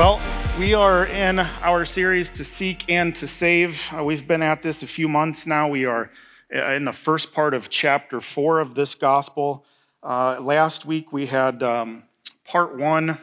[0.00, 0.18] Well,
[0.58, 3.92] we are in our series to seek and to save.
[3.94, 5.68] Uh, we've been at this a few months now.
[5.68, 6.10] We are
[6.56, 9.66] uh, in the first part of chapter four of this gospel.
[10.02, 12.04] Uh, last week we had um,
[12.46, 13.18] part one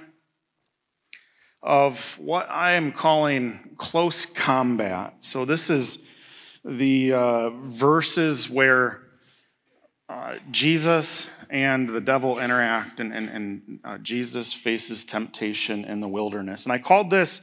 [1.63, 5.15] of what I am calling close combat.
[5.21, 5.97] So, this is
[6.63, 9.01] the uh, verses where
[10.07, 16.07] uh, Jesus and the devil interact, and, and, and uh, Jesus faces temptation in the
[16.07, 16.65] wilderness.
[16.65, 17.41] And I called this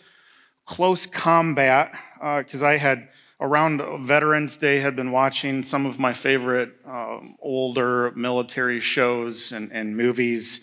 [0.66, 3.08] close combat because uh, I had
[3.40, 9.72] around Veterans Day had been watching some of my favorite uh, older military shows and,
[9.72, 10.60] and, movies,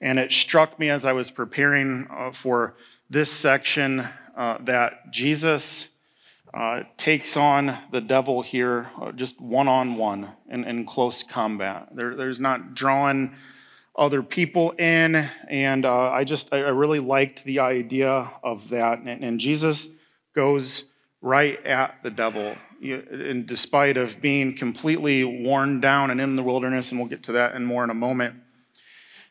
[0.00, 2.74] and it struck me as I was preparing uh, for
[3.10, 4.06] this section
[4.36, 5.88] uh, that Jesus
[6.54, 11.88] uh, takes on the devil here uh, just one on one in close combat.
[11.94, 13.34] There, there's not drawing
[13.96, 19.00] other people in, and uh, I just I really liked the idea of that.
[19.00, 19.88] And, and Jesus
[20.34, 20.84] goes
[21.20, 26.90] right at the devil, in despite of being completely worn down and in the wilderness,
[26.90, 28.36] and we'll get to that in more in a moment.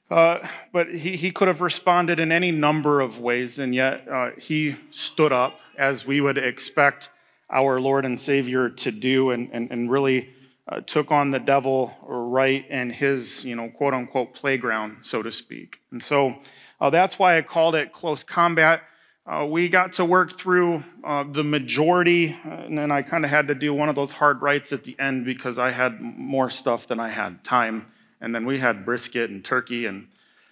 [0.09, 4.31] Uh, but he, he could have responded in any number of ways, and yet uh,
[4.37, 7.09] he stood up as we would expect
[7.49, 10.29] our Lord and Savior to do and, and, and really
[10.67, 15.31] uh, took on the devil right in his, you know, quote unquote playground, so to
[15.31, 15.81] speak.
[15.91, 16.37] And so
[16.79, 18.83] uh, that's why I called it close combat.
[19.25, 23.47] Uh, we got to work through uh, the majority, and then I kind of had
[23.47, 26.87] to do one of those hard rights at the end because I had more stuff
[26.87, 27.91] than I had time.
[28.19, 30.07] And then we had brisket and turkey and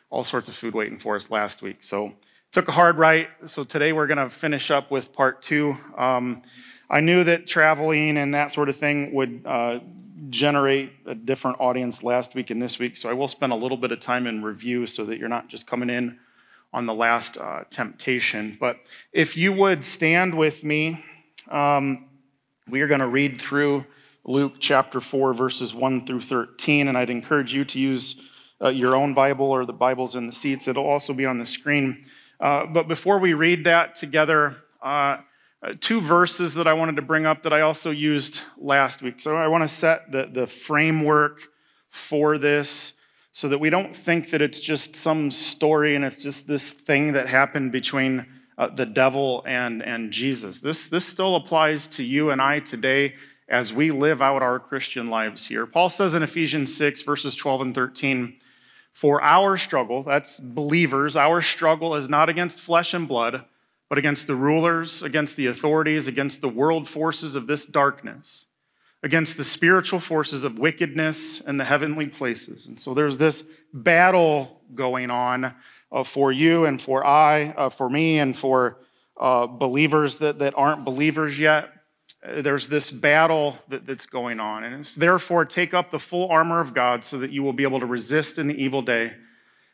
[0.09, 1.83] all sorts of food waiting for us last week.
[1.83, 2.13] So
[2.51, 3.29] took a hard right.
[3.45, 5.77] So today we're going to finish up with part two.
[5.95, 6.41] Um,
[6.89, 9.79] I knew that traveling and that sort of thing would uh,
[10.29, 12.97] generate a different audience last week and this week.
[12.97, 15.47] So I will spend a little bit of time in review so that you're not
[15.47, 16.17] just coming in
[16.73, 18.57] on the last uh, temptation.
[18.59, 18.77] But
[19.13, 21.03] if you would stand with me,
[21.49, 22.07] um,
[22.67, 23.85] we are going to read through
[24.23, 26.87] Luke chapter 4, verses 1 through 13.
[26.87, 28.15] And I'd encourage you to use
[28.59, 30.67] uh, your own Bible or the Bibles in the seats.
[30.67, 32.05] It'll also be on the screen.
[32.39, 35.17] Uh, but before we read that together, uh,
[35.61, 39.21] uh, two verses that I wanted to bring up that I also used last week.
[39.21, 41.41] So I want to set the, the framework
[41.89, 42.93] for this
[43.33, 47.13] so that we don't think that it's just some story and it's just this thing
[47.13, 48.25] that happened between
[48.57, 50.61] uh, the devil and, and Jesus.
[50.61, 53.15] This, this still applies to you and I today
[53.49, 55.65] as we live out our Christian lives here.
[55.65, 58.37] Paul says in Ephesians 6, verses 12 and 13,
[58.93, 63.45] For our struggle, that's believers, our struggle is not against flesh and blood,
[63.87, 68.45] but against the rulers, against the authorities, against the world forces of this darkness,
[69.01, 72.67] against the spiritual forces of wickedness in the heavenly places.
[72.67, 75.55] And so there's this battle going on
[75.91, 78.77] uh, for you and for I, uh, for me, and for
[79.19, 81.78] uh, believers that, that aren't believers yet
[82.23, 84.63] there's this battle that, that's going on.
[84.63, 87.63] And it's therefore take up the full armor of God so that you will be
[87.63, 89.13] able to resist in the evil day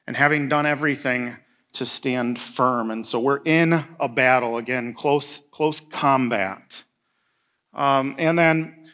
[0.08, 1.38] and having done everything
[1.74, 2.92] to stand firm.
[2.92, 6.84] And so we're in a battle again, close, close combat.
[7.74, 8.86] Um, and then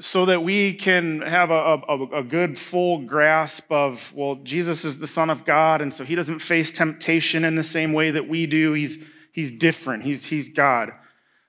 [0.00, 4.98] so that we can have a, a, a, good full grasp of well jesus is
[4.98, 8.28] the son of god and so he doesn't face temptation in the same way that
[8.28, 8.98] we do he's,
[9.32, 10.90] he's different he's, he's god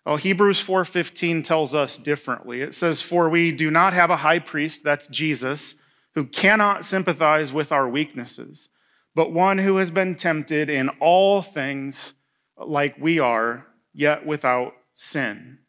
[0.07, 2.61] well, Hebrews 4:15 tells us differently.
[2.61, 5.75] It says, "For we do not have a high priest, that's Jesus,
[6.15, 8.69] who cannot sympathize with our weaknesses,
[9.15, 12.13] but one who has been tempted in all things
[12.57, 15.59] like we are, yet without sin."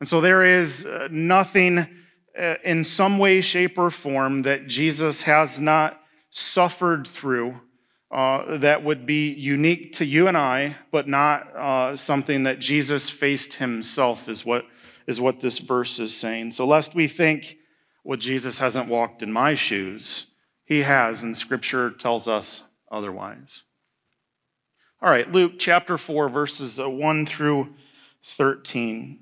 [0.00, 1.78] And so there is uh, nothing
[2.38, 7.62] uh, in some way, shape, or form that Jesus has not suffered through
[8.10, 13.10] uh, that would be unique to you and I, but not uh, something that Jesus
[13.10, 14.66] faced himself, is what,
[15.06, 16.52] is what this verse is saying.
[16.52, 17.58] So, lest we think,
[18.04, 20.28] well, Jesus hasn't walked in my shoes,
[20.64, 23.64] he has, and scripture tells us otherwise.
[25.02, 27.74] All right, Luke chapter 4, verses uh, 1 through
[28.24, 29.20] 13.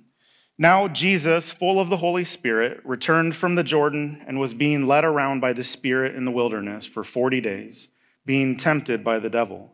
[0.59, 5.05] Now, Jesus, full of the Holy Spirit, returned from the Jordan and was being led
[5.05, 7.89] around by the Spirit in the wilderness for 40 days
[8.27, 9.73] being tempted by the devil.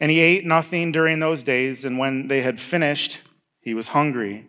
[0.00, 3.22] And he ate nothing during those days, and when they had finished,
[3.60, 4.46] he was hungry.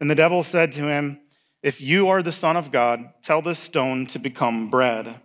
[0.00, 1.20] And the devil said to him,
[1.62, 5.20] If you are the Son of God, tell this stone to become bread.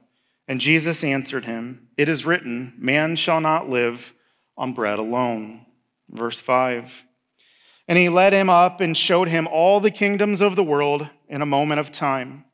[0.48, 4.14] And Jesus answered him, It is written, Man shall not live
[4.56, 5.66] on bread alone.
[6.10, 7.06] Verse 5.
[7.88, 11.42] And he led him up and showed him all the kingdoms of the world in
[11.42, 12.46] a moment of time.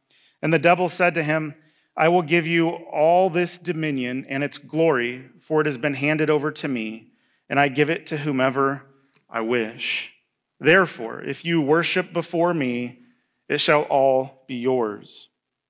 [0.42, 1.56] And the devil said to him,
[2.00, 6.30] I will give you all this dominion and its glory, for it has been handed
[6.30, 7.12] over to me,
[7.50, 8.84] and I give it to whomever
[9.30, 10.14] I wish.
[10.62, 13.00] Therefore, if you worship before me,
[13.50, 15.28] it shall all be yours.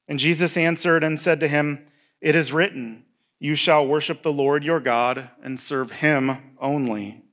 [0.07, 1.87] And Jesus answered and said to him,
[2.21, 3.05] It is written,
[3.39, 7.23] You shall worship the Lord your God and serve him only.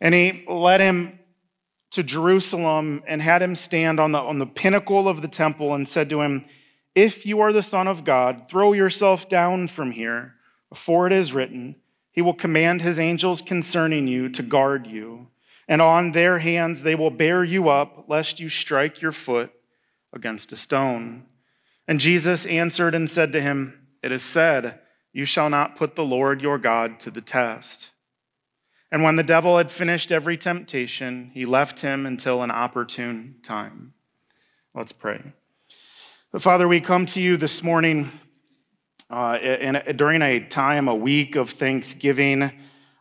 [0.00, 1.18] And he led him
[1.90, 5.88] to Jerusalem and had him stand on the, on the pinnacle of the temple and
[5.88, 6.44] said to him,
[6.96, 10.34] If you are the Son of God, throw yourself down from here,
[10.72, 11.76] for it is written,
[12.10, 15.28] He will command His angels concerning you to guard you,
[15.68, 19.52] and on their hands they will bear you up, lest you strike your foot
[20.10, 21.26] against a stone.
[21.86, 24.80] And Jesus answered and said to him, It is said,
[25.12, 27.90] You shall not put the Lord your God to the test.
[28.90, 33.92] And when the devil had finished every temptation, he left him until an opportune time.
[34.74, 35.34] Let's pray.
[36.34, 38.10] Father, we come to you this morning
[39.08, 42.50] uh, in, during a time, a week of Thanksgiving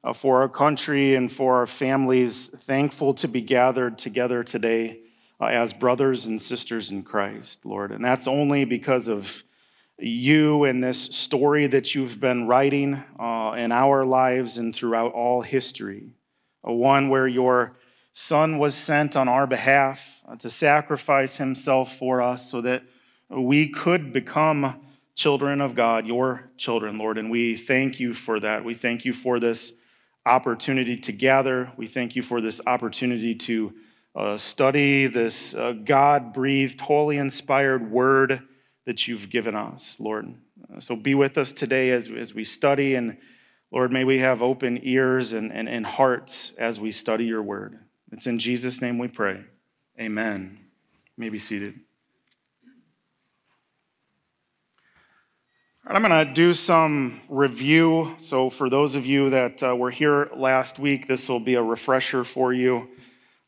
[0.03, 4.99] uh, for our country and for our families, thankful to be gathered together today
[5.41, 7.91] uh, as brothers and sisters in Christ, Lord.
[7.91, 9.43] And that's only because of
[9.97, 15.41] you and this story that you've been writing uh, in our lives and throughout all
[15.41, 16.11] history.
[16.63, 17.75] A one where your
[18.13, 22.83] son was sent on our behalf uh, to sacrifice himself for us so that
[23.29, 24.81] we could become
[25.15, 27.17] children of God, your children, Lord.
[27.17, 28.63] And we thank you for that.
[28.63, 29.73] We thank you for this
[30.25, 31.71] opportunity to gather.
[31.77, 33.73] We thank you for this opportunity to
[34.15, 38.41] uh, study this uh, God breathed, holy inspired word
[38.85, 40.33] that you've given us, Lord.
[40.73, 43.17] Uh, so be with us today as, as we study, and
[43.71, 47.77] Lord, may we have open ears and, and, and hearts as we study your word.
[48.11, 49.43] It's in Jesus' name we pray.
[49.99, 50.59] Amen.
[50.61, 51.84] You may be seated.
[55.87, 58.15] I'm going to do some review.
[58.17, 61.61] So, for those of you that uh, were here last week, this will be a
[61.61, 62.89] refresher for you.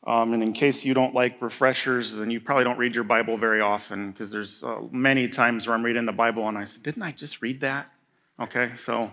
[0.06, 3.36] Um, and in case you don't like refreshers, then you probably don't read your Bible
[3.36, 6.84] very often because there's uh, many times where I'm reading the Bible and I said,
[6.84, 7.90] Didn't I just read that?
[8.40, 9.10] Okay, so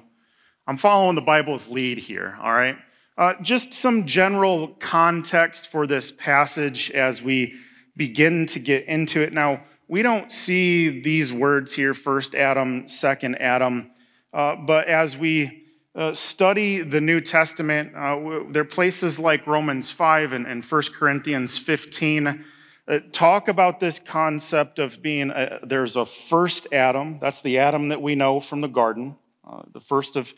[0.67, 2.77] I'm following the Bible's lead here, all right?
[3.17, 7.55] Uh, just some general context for this passage as we
[7.97, 9.33] begin to get into it.
[9.33, 13.91] Now, we don't see these words here first Adam, second Adam,
[14.33, 15.63] uh, but as we
[15.95, 20.81] uh, study the New Testament, uh, there are places like Romans 5 and, and 1
[20.93, 22.43] Corinthians 15
[22.87, 27.17] uh, talk about this concept of being a, there's a first Adam.
[27.19, 29.15] That's the Adam that we know from the garden,
[29.47, 30.33] uh, the first of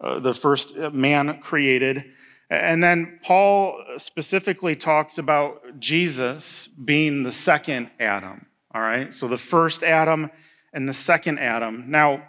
[0.00, 2.04] uh, the first man created.
[2.48, 8.46] And then Paul specifically talks about Jesus being the second Adam.
[8.72, 10.30] All right, so the first Adam
[10.72, 11.90] and the second Adam.
[11.90, 12.22] Now,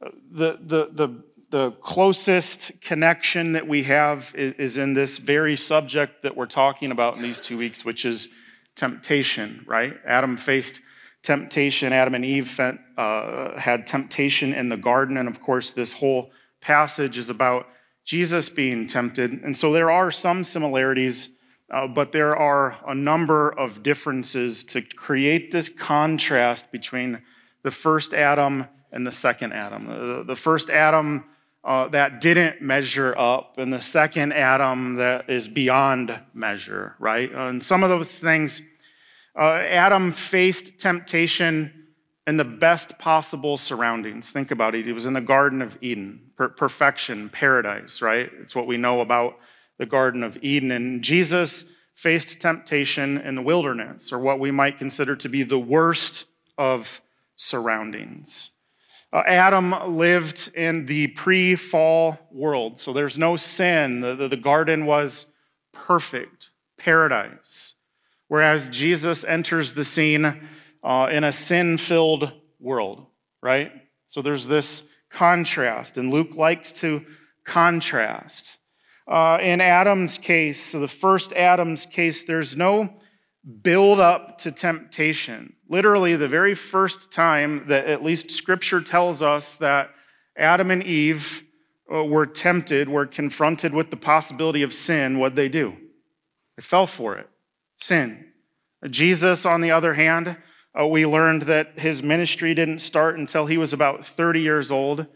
[0.00, 6.36] the, the, the the closest connection that we have is in this very subject that
[6.36, 8.28] we're talking about in these two weeks, which is
[8.74, 9.96] temptation, right?
[10.04, 10.80] Adam faced
[11.22, 11.92] temptation.
[11.92, 15.16] Adam and Eve uh, had temptation in the garden.
[15.16, 16.30] And of course, this whole
[16.60, 17.66] passage is about
[18.04, 19.32] Jesus being tempted.
[19.32, 21.30] And so there are some similarities,
[21.70, 27.22] uh, but there are a number of differences to create this contrast between
[27.62, 29.86] the first Adam and the second Adam.
[29.86, 31.24] The, the first Adam
[31.64, 37.30] uh, that didn't measure up, and the second Adam that is beyond measure, right?
[37.32, 38.62] And some of those things,
[39.36, 41.88] uh, Adam faced temptation
[42.24, 44.30] in the best possible surroundings.
[44.30, 44.84] Think about it.
[44.84, 48.30] He was in the Garden of Eden, per- perfection, paradise, right?
[48.40, 49.36] It's what we know about
[49.78, 50.70] the Garden of Eden.
[50.70, 51.64] And Jesus
[51.94, 56.26] faced temptation in the wilderness, or what we might consider to be the worst
[56.58, 57.00] of
[57.36, 58.50] surroundings.
[59.12, 64.00] Uh, Adam lived in the pre fall world, so there's no sin.
[64.00, 65.26] The, the, the garden was
[65.72, 67.74] perfect, paradise.
[68.28, 70.40] Whereas Jesus enters the scene
[70.82, 73.06] uh, in a sin filled world,
[73.42, 73.72] right?
[74.06, 77.04] So there's this contrast, and Luke likes to
[77.44, 78.58] contrast.
[79.06, 82.92] Uh, in Adam's case, so the first Adam's case, there's no
[83.62, 85.54] build up to temptation.
[85.68, 89.90] Literally, the very first time that at least scripture tells us that
[90.36, 91.44] Adam and Eve
[91.92, 95.76] uh, were tempted, were confronted with the possibility of sin, what'd they do?
[96.56, 97.28] They fell for it.
[97.76, 98.32] Sin.
[98.90, 100.36] Jesus, on the other hand,
[100.78, 105.06] uh, we learned that his ministry didn't start until he was about 30 years old.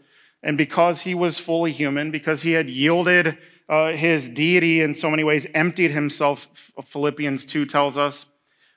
[0.43, 3.37] And because he was fully human, because he had yielded
[3.69, 8.25] uh, his deity in so many ways, emptied himself, Philippians 2 tells us.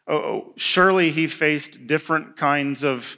[0.07, 3.17] Oh, surely he faced different kinds of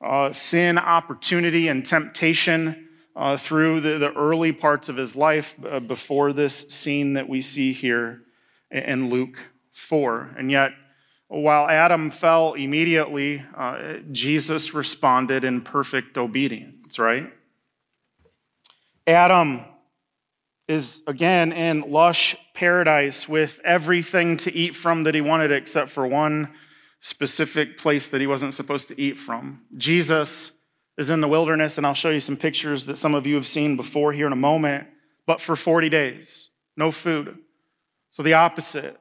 [0.00, 5.78] uh, sin, opportunity, and temptation uh, through the, the, early parts of his life uh,
[5.78, 8.22] before this scene that we see here
[8.70, 9.38] in Luke
[9.70, 10.34] 4.
[10.36, 10.72] And yet,
[11.28, 17.32] while Adam fell immediately, uh, Jesus responded in perfect obedience, right?
[19.06, 19.64] Adam
[20.68, 26.06] is again in lush paradise with everything to eat from that he wanted, except for
[26.06, 26.52] one
[27.00, 29.62] specific place that he wasn't supposed to eat from.
[29.76, 30.52] Jesus
[30.96, 33.46] is in the wilderness, and I'll show you some pictures that some of you have
[33.46, 34.86] seen before here in a moment,
[35.26, 37.36] but for 40 days, no food.
[38.10, 38.96] So the opposite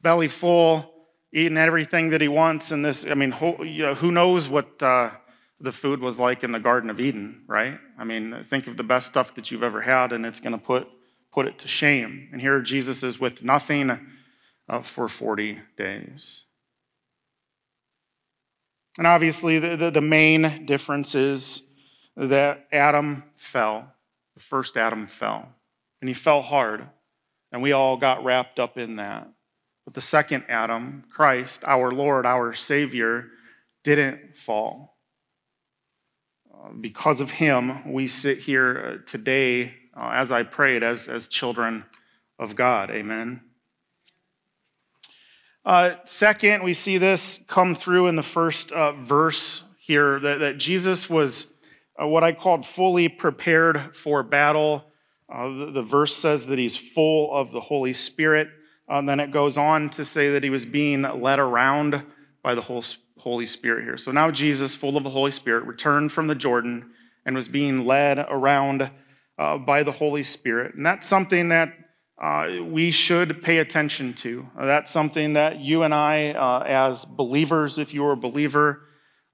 [0.00, 0.90] belly full,
[1.32, 2.72] eating everything that he wants.
[2.72, 5.10] And this, I mean, who knows what uh,
[5.60, 7.78] the food was like in the Garden of Eden, right?
[7.98, 10.58] I mean, think of the best stuff that you've ever had, and it's going to
[10.58, 10.88] put,
[11.30, 12.28] put it to shame.
[12.32, 13.98] And here Jesus is with nothing
[14.68, 16.44] uh, for 40 days.
[18.96, 21.62] And obviously, the, the, the, main difference is
[22.16, 23.92] that Adam fell.
[24.34, 25.48] The first Adam fell.
[26.00, 26.86] And he fell hard.
[27.52, 29.28] And we all got wrapped up in that.
[29.84, 33.26] But the second Adam, Christ, our Lord, our Savior,
[33.84, 34.99] didn't fall.
[36.80, 41.84] Because of him, we sit here uh, today, uh, as I prayed, as, as children
[42.38, 42.90] of God.
[42.90, 43.42] Amen.
[45.64, 50.58] Uh, second, we see this come through in the first uh, verse here that, that
[50.58, 51.52] Jesus was
[52.00, 54.84] uh, what I called fully prepared for battle.
[55.28, 58.48] Uh, the, the, verse says that he's full of the Holy Spirit.
[58.88, 62.04] Uh, then it goes on to say that he was being led around
[62.42, 62.62] by the
[63.20, 63.96] Holy Spirit here.
[63.96, 66.90] So now Jesus, full of the Holy Spirit, returned from the Jordan
[67.24, 68.90] and was being led around
[69.38, 70.74] uh, by the Holy Spirit.
[70.74, 71.72] And that's something that
[72.20, 74.46] uh, we should pay attention to.
[74.58, 78.82] Uh, that's something that you and I, uh, as believers, if you're a believer,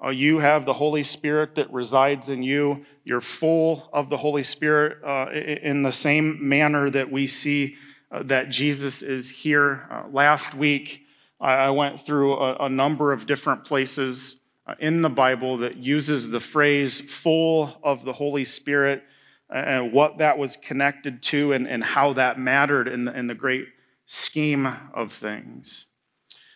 [0.04, 2.84] uh, you have the Holy Spirit that resides in you.
[3.02, 7.76] You're full of the Holy Spirit uh, in the same manner that we see
[8.12, 10.06] that Jesus is here.
[10.10, 11.05] last week,
[11.40, 14.40] I went through a, a number of different places
[14.78, 19.04] in the Bible that uses the phrase full of the Holy Spirit
[19.48, 23.34] and what that was connected to and, and how that mattered in the, in the
[23.34, 23.68] great
[24.06, 25.86] scheme of things.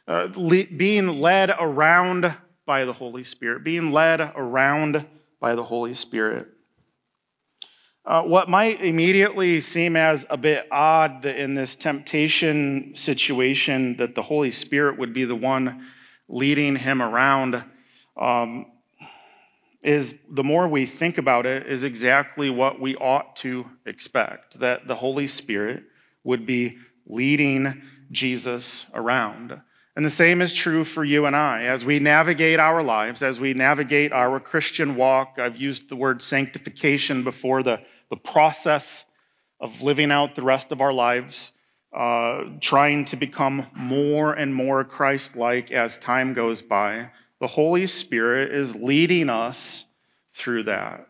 [0.08, 2.34] Uh, le- being led around
[2.66, 5.06] by the Holy Spirit, being led around
[5.38, 6.48] by the Holy Spirit.
[8.06, 14.14] Uh, what might immediately seem as a bit odd that in this temptation situation that
[14.14, 15.86] the Holy Spirit would be the one
[16.26, 17.62] leading him around
[18.16, 18.64] um,
[19.82, 24.88] is the more we think about it, is exactly what we ought to expect that
[24.88, 25.84] the Holy Spirit
[26.24, 29.60] would be leading Jesus around.
[30.00, 31.64] And the same is true for you and I.
[31.64, 36.22] As we navigate our lives, as we navigate our Christian walk, I've used the word
[36.22, 39.04] sanctification before, the, the process
[39.60, 41.52] of living out the rest of our lives,
[41.92, 47.86] uh, trying to become more and more Christ like as time goes by the Holy
[47.86, 49.84] Spirit is leading us
[50.32, 51.08] through that.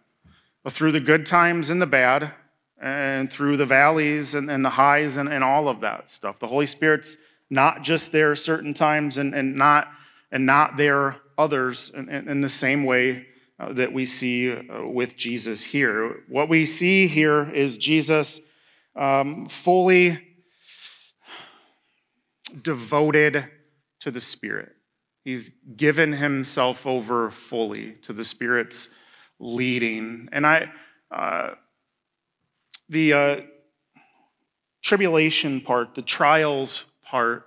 [0.69, 2.33] Through the good times and the bad,
[2.81, 6.41] and through the valleys and, and the highs and, and, all of that stuff.
[6.41, 7.17] The Holy Spirit's
[7.51, 9.89] not just there certain times and, and, not,
[10.31, 13.27] and not there others in, in the same way
[13.59, 16.23] uh, that we see uh, with Jesus here.
[16.29, 18.41] What we see here is Jesus
[18.97, 20.19] um, fully
[22.63, 23.47] devoted
[24.01, 24.73] to the Spirit.
[25.25, 28.89] He's given himself over fully to the Spirit's
[29.39, 30.29] leading.
[30.33, 30.71] And I,
[31.11, 31.51] uh,
[32.89, 33.41] the uh,
[34.83, 37.47] tribulation part, the trials part,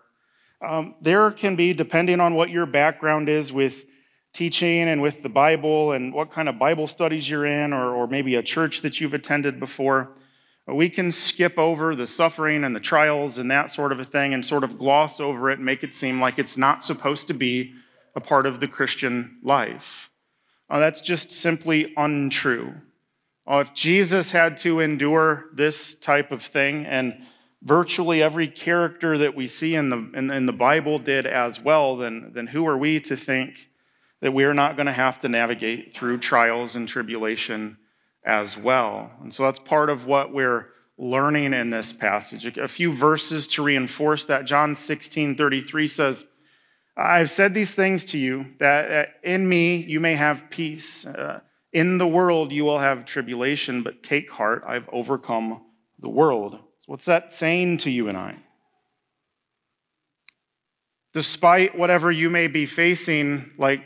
[0.61, 3.85] um, there can be, depending on what your background is with
[4.33, 8.07] teaching and with the Bible and what kind of Bible studies you're in, or, or
[8.07, 10.11] maybe a church that you've attended before,
[10.67, 14.33] we can skip over the suffering and the trials and that sort of a thing
[14.33, 17.33] and sort of gloss over it and make it seem like it's not supposed to
[17.33, 17.73] be
[18.15, 20.09] a part of the Christian life.
[20.69, 22.73] Uh, that's just simply untrue.
[23.45, 27.25] Uh, if Jesus had to endure this type of thing, and
[27.63, 31.95] virtually every character that we see in the, in, in the Bible did as well,
[31.95, 33.69] then, then who are we to think
[34.19, 37.77] that we're not going to have to navigate through trials and tribulation
[38.25, 39.11] as well.
[39.21, 40.67] And so that's part of what we're
[40.97, 42.57] learning in this passage.
[42.57, 44.45] A few verses to reinforce that.
[44.45, 46.25] John 16 33 says,
[46.95, 51.05] I've said these things to you that in me you may have peace.
[51.05, 51.41] Uh,
[51.71, 55.63] in the world you will have tribulation, but take heart, I've overcome
[55.99, 56.59] the world.
[56.85, 58.37] What's that saying to you and I?
[61.13, 63.83] Despite whatever you may be facing, like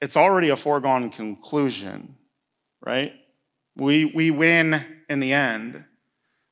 [0.00, 2.16] it's already a foregone conclusion
[2.84, 3.12] right?
[3.76, 5.84] We, we win in the end.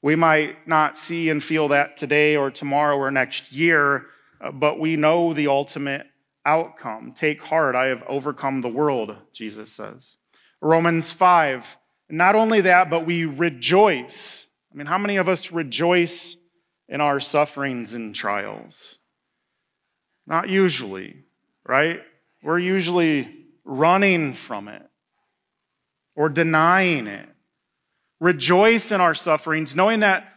[0.03, 4.07] We might not see and feel that today or tomorrow or next year,
[4.41, 6.07] uh, but we know the ultimate
[6.47, 7.13] outcome.
[7.13, 10.17] Take heart, I have overcome the world, Jesus says.
[10.61, 11.77] Romans 5.
[12.11, 14.47] Not only that, but we rejoice.
[14.73, 16.37] I mean, how many of us rejoice
[16.89, 18.99] in our sufferings and trials?
[20.27, 21.25] Not usually,
[21.67, 22.01] right?
[22.43, 24.83] We're usually running from it
[26.15, 27.29] or denying it.
[28.21, 30.33] Rejoice in our sufferings, knowing that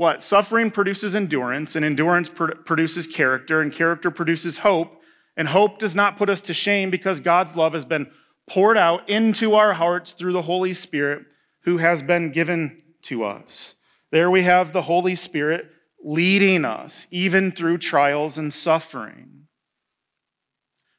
[0.00, 0.22] what?
[0.22, 5.02] Suffering produces endurance, and endurance produces character, and character produces hope.
[5.36, 8.10] And hope does not put us to shame because God's love has been
[8.48, 11.26] poured out into our hearts through the Holy Spirit
[11.64, 13.76] who has been given to us.
[14.10, 15.70] There we have the Holy Spirit
[16.02, 19.46] leading us even through trials and suffering.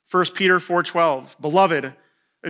[0.09, 1.95] 1 Peter 4:12 Beloved,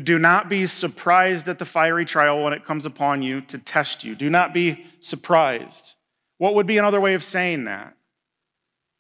[0.04, 4.04] do not be surprised at the fiery trial when it comes upon you to test
[4.04, 4.16] you.
[4.16, 5.96] Do not be surprised.
[6.38, 7.96] What would be another way of saying that?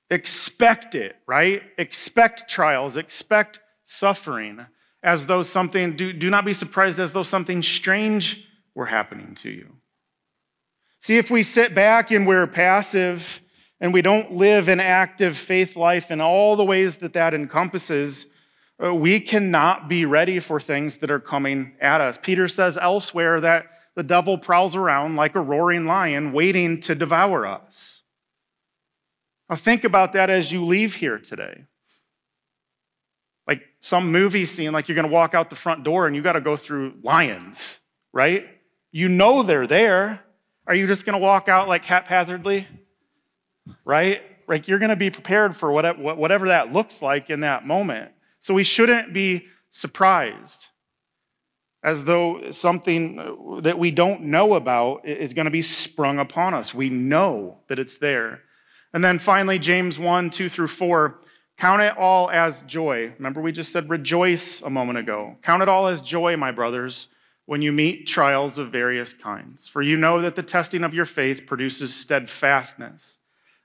[0.10, 1.64] Expect it, right?
[1.78, 4.66] Expect trials, expect suffering
[5.04, 9.50] as though something, do, do not be surprised as though something strange were happening to
[9.50, 9.78] you.
[11.02, 13.42] See, if we sit back and we're passive
[13.80, 18.28] and we don't live an active faith life in all the ways that that encompasses,
[18.84, 22.20] uh, we cannot be ready for things that are coming at us.
[22.22, 23.66] Peter says elsewhere that
[23.96, 28.04] the devil prowls around like a roaring lion waiting to devour us.
[29.50, 31.66] Now, think about that as you leave here today.
[33.48, 36.22] Like some movie scene, like you're going to walk out the front door and you
[36.22, 37.80] got to go through lions,
[38.14, 38.48] right?
[38.92, 40.24] You know they're there.
[40.72, 42.66] Are you just going to walk out like haphazardly?
[43.84, 44.22] Right?
[44.48, 48.14] Like you're going to be prepared for whatever that looks like in that moment.
[48.40, 50.68] So we shouldn't be surprised
[51.84, 56.54] as though something uh, that we don't know about is going to be sprung upon
[56.54, 56.74] us.
[56.74, 58.40] We know that it's there.
[58.94, 61.20] And then finally, James 1 2 through 4
[61.58, 63.12] count it all as joy.
[63.18, 65.36] Remember, we just said rejoice a moment ago.
[65.42, 67.10] Count it all as joy, my brothers,
[67.46, 69.68] when you meet trials of various kinds.
[69.68, 73.18] For you know that the testing of your faith produces steadfastness.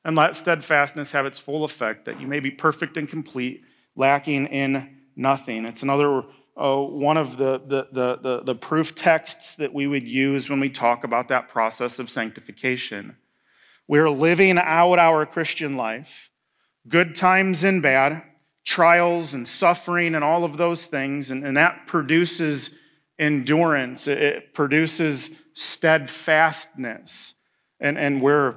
[0.05, 3.63] And let steadfastness have its full effect, that you may be perfect and complete
[3.97, 5.65] lacking in nothing.
[5.65, 6.23] It's another
[6.57, 10.61] uh, one of the, the, the, the, the proof texts that we would use when
[10.61, 13.17] we talk about that process of sanctification.
[13.89, 16.31] We're living out our Christian life,
[16.89, 18.23] good times and bad,
[18.65, 22.75] trials and suffering and all of those things, and, and that produces
[23.19, 27.35] endurance, it produces steadfastness.
[27.81, 28.57] And, and we're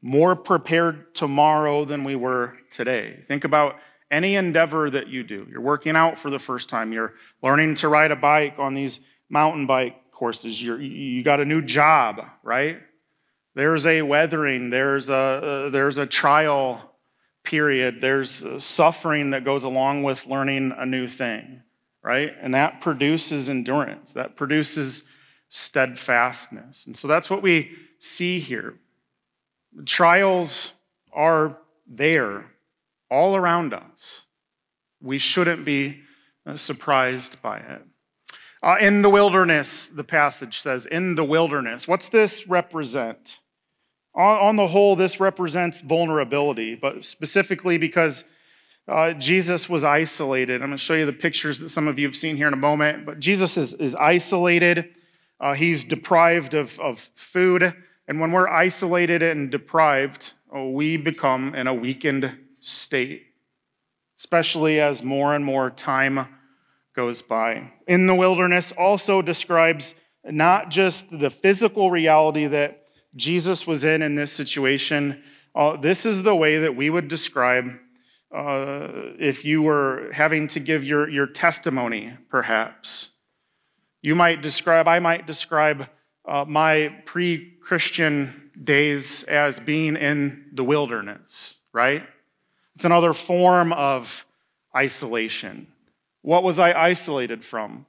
[0.00, 3.22] more prepared tomorrow than we were today.
[3.26, 3.76] Think about
[4.10, 5.46] any endeavor that you do.
[5.50, 9.00] You're working out for the first time, you're learning to ride a bike on these
[9.28, 12.80] mountain bike courses, you're, you got a new job, right?
[13.54, 16.87] There's a weathering, there's a, uh, there's a trial
[17.48, 21.62] period, there's suffering that goes along with learning a new thing,
[22.02, 22.34] right?
[22.42, 25.02] And that produces endurance, that produces
[25.48, 26.86] steadfastness.
[26.86, 28.74] And so that's what we see here.
[29.86, 30.74] Trials
[31.10, 31.56] are
[31.86, 32.44] there
[33.10, 34.26] all around us.
[35.00, 36.02] We shouldn't be
[36.44, 37.82] uh, surprised by it.
[38.62, 41.88] Uh, in the wilderness, the passage says, in the wilderness.
[41.88, 43.38] What's this represent?
[44.18, 48.24] On, on the whole, this represents vulnerability, but specifically because
[48.88, 50.56] uh, Jesus was isolated.
[50.56, 52.52] I'm going to show you the pictures that some of you have seen here in
[52.52, 54.92] a moment, but Jesus is, is isolated.
[55.38, 57.74] Uh, he's deprived of, of food.
[58.08, 63.26] And when we're isolated and deprived, oh, we become in a weakened state,
[64.18, 66.26] especially as more and more time
[66.92, 67.70] goes by.
[67.86, 72.77] In the wilderness also describes not just the physical reality that
[73.16, 75.22] Jesus was in in this situation.
[75.54, 77.78] Uh, this is the way that we would describe
[78.34, 83.10] uh, if you were having to give your, your testimony, perhaps.
[84.02, 85.88] You might describe, I might describe
[86.26, 92.02] uh, my pre Christian days as being in the wilderness, right?
[92.74, 94.26] It's another form of
[94.76, 95.66] isolation.
[96.22, 97.86] What was I isolated from?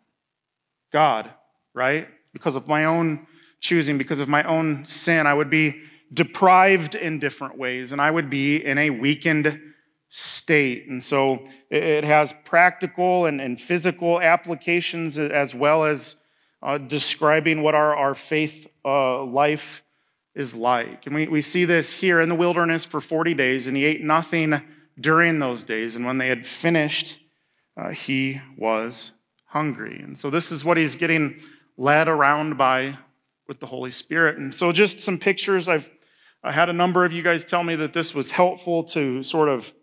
[0.92, 1.30] God,
[1.74, 2.08] right?
[2.34, 3.28] Because of my own
[3.60, 5.82] choosing, because of my own sin, I would be
[6.14, 9.60] deprived in different ways, and I would be in a weakened
[10.10, 10.88] state.
[10.88, 16.16] And so it has practical and, and physical applications as well as
[16.62, 19.84] uh, describing what our, our faith uh, life
[20.36, 21.06] is like.
[21.06, 24.04] And we, we see this here in the wilderness for 40 days, and he ate
[24.04, 24.62] nothing
[25.00, 25.96] during those days.
[25.96, 27.20] And when they had finished,
[27.78, 29.12] uh, he was
[29.46, 30.00] hungry.
[30.04, 31.40] And so this is what he's getting
[31.78, 32.98] led around by
[33.50, 34.38] with the Holy Spirit.
[34.38, 35.68] And so, just some pictures.
[35.68, 35.90] I've
[36.42, 39.50] I had a number of you guys tell me that this was helpful to sort
[39.50, 39.74] of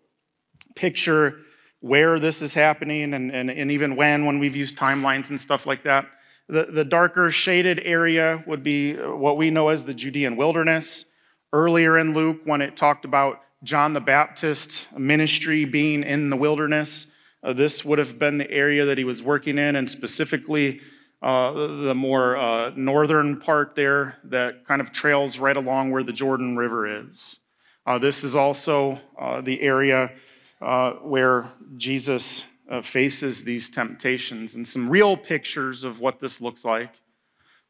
[0.75, 1.41] picture
[1.81, 5.67] where this is happening and, and, and even when, when we've used timelines and stuff
[5.67, 6.07] like that.
[6.49, 11.05] The, the darker shaded area would be what we know as the Judean wilderness.
[11.53, 17.07] Earlier in Luke, when it talked about John the Baptist's ministry being in the wilderness,
[17.43, 20.81] uh, this would have been the area that he was working in, and specifically
[21.23, 26.13] uh, the more uh, northern part there that kind of trails right along where the
[26.13, 27.41] Jordan River is.
[27.87, 30.13] Uh, this is also uh, the area
[30.61, 32.45] uh, where Jesus
[32.83, 37.01] faces these temptations and some real pictures of what this looks like.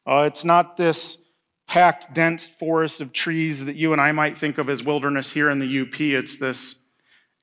[0.07, 1.19] it's not this
[1.67, 5.51] packed, dense forest of trees that you and I might think of as wilderness here
[5.51, 5.99] in the UP.
[5.99, 6.77] It's this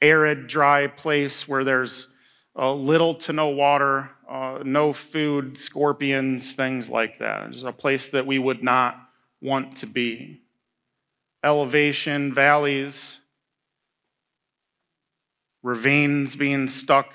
[0.03, 2.09] arid, dry place where there's
[2.57, 7.49] little to no water, uh, no food, scorpions, things like that.
[7.49, 8.97] It's a place that we would not
[9.41, 10.43] want to be.
[11.43, 13.21] Elevation, valleys,
[15.63, 17.13] ravines being stuck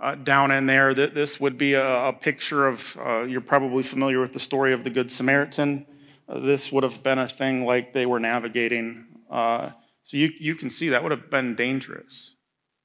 [0.00, 0.94] uh, down in there.
[0.94, 4.84] This would be a, a picture of, uh, you're probably familiar with the story of
[4.84, 5.86] the Good Samaritan.
[6.28, 9.06] Uh, this would have been a thing like they were navigating.
[9.30, 9.70] Uh,
[10.02, 12.34] so you, you can see that would have been dangerous.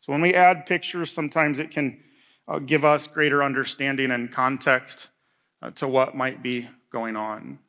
[0.07, 1.99] So when we add pictures, sometimes it can
[2.47, 5.09] uh, give us greater understanding and context
[5.61, 7.59] uh, to what might be going on.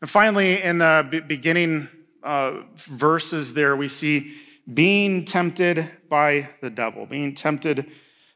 [0.00, 1.88] And finally, in the beginning
[2.24, 4.34] uh, verses there, we see
[4.74, 7.86] being tempted by the devil, being tempted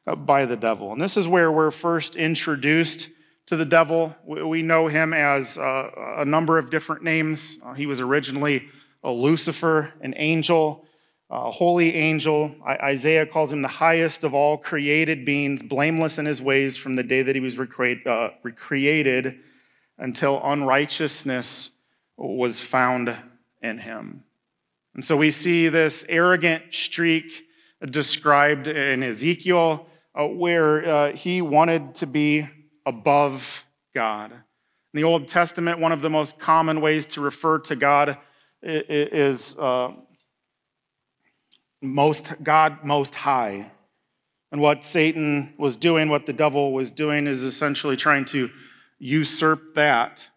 [0.06, 0.92] uh, by the devil.
[0.92, 3.10] And this is where we're first introduced
[3.46, 4.14] to the devil.
[4.24, 7.58] We know him as uh, a number of different names.
[7.64, 8.68] Uh, he was originally
[9.02, 10.86] a Lucifer, an angel
[11.32, 12.54] uh, holy angel.
[12.66, 17.02] Isaiah calls him the highest of all created beings, blameless in his ways from the
[17.02, 19.40] day that he was uh, recreated
[19.96, 21.70] until unrighteousness
[22.18, 23.16] was found
[23.62, 24.24] in him.
[24.94, 27.46] And so we see this arrogant streak
[27.82, 32.46] described in Ezekiel, uh, where uh, he wanted to be
[32.84, 33.64] above
[33.94, 34.32] God.
[34.32, 34.40] In
[34.92, 38.18] the Old Testament, one of the most common ways to refer to God
[38.62, 39.92] is uh,
[41.82, 43.70] most God most high.
[44.52, 48.50] And what Satan was doing, what the devil was doing, is essentially trying to
[48.98, 50.28] usurp that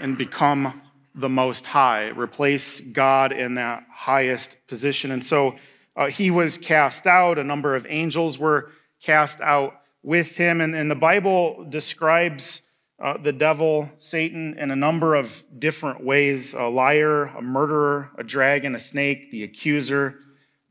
[0.00, 0.82] and become
[1.14, 5.10] the most high, replace God in that highest position.
[5.10, 5.56] And so
[5.96, 7.38] uh, he was cast out.
[7.38, 8.70] A number of angels were
[9.02, 10.60] cast out with him.
[10.60, 12.62] And, and the Bible describes
[13.02, 18.22] uh, the devil, Satan, in a number of different ways a liar, a murderer, a
[18.22, 20.18] dragon, a snake, the accuser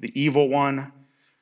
[0.02, 0.92] the evil one,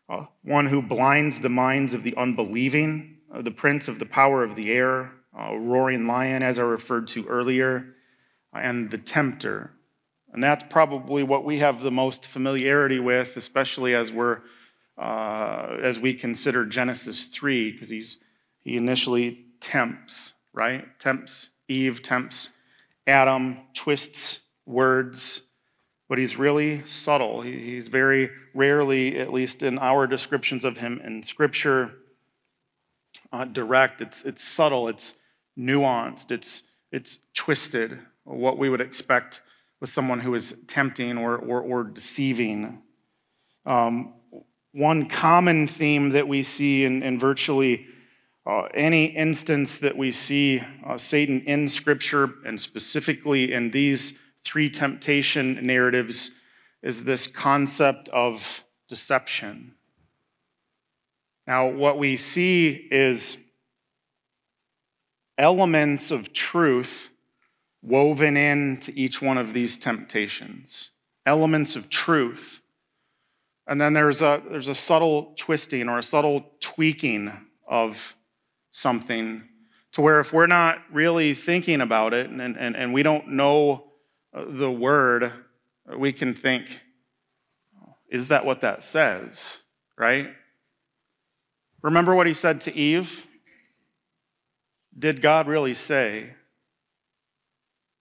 [0.07, 4.43] uh, one who blinds the minds of the unbelieving, uh, the prince of the power
[4.43, 7.95] of the air, uh, roaring lion, as I referred to earlier,
[8.53, 9.71] and the tempter.
[10.31, 14.41] And that's probably what we have the most familiarity with, especially as we're
[14.97, 18.17] uh, as we consider Genesis 3, because he's
[18.59, 20.99] he initially tempts, right?
[20.99, 22.49] Tempts Eve, tempts
[23.07, 25.43] Adam, twists words,
[26.09, 27.41] but he's really subtle.
[27.41, 31.93] He's very rarely, at least in our descriptions of him in Scripture,
[33.31, 34.01] uh, direct.
[34.01, 35.15] It's, it's subtle, it's
[35.57, 39.41] nuanced, it's, it's twisted, what we would expect
[39.79, 42.81] with someone who is tempting or, or, or deceiving.
[43.65, 44.15] Um,
[44.71, 47.85] one common theme that we see in, in virtually
[48.45, 54.17] uh, any instance that we see uh, Satan in Scripture, and specifically in these
[54.49, 56.31] three temptation narratives
[56.81, 59.75] is this concept of deception.
[61.45, 63.37] Now, what we see is
[65.37, 67.11] elements of truth
[67.83, 70.89] woven into each one of these temptations,
[71.27, 72.63] elements of truth.
[73.67, 77.31] And then there's a, there's a subtle twisting or a subtle tweaking
[77.67, 78.15] of
[78.71, 79.47] something
[79.91, 83.88] to where if we're not really thinking about it and, and, and we don't know
[84.33, 85.31] the word,
[85.95, 86.81] we can think,
[88.09, 89.61] is that what that says?
[89.97, 90.29] Right?
[91.81, 93.25] Remember what he said to Eve?
[94.97, 96.33] Did God really say?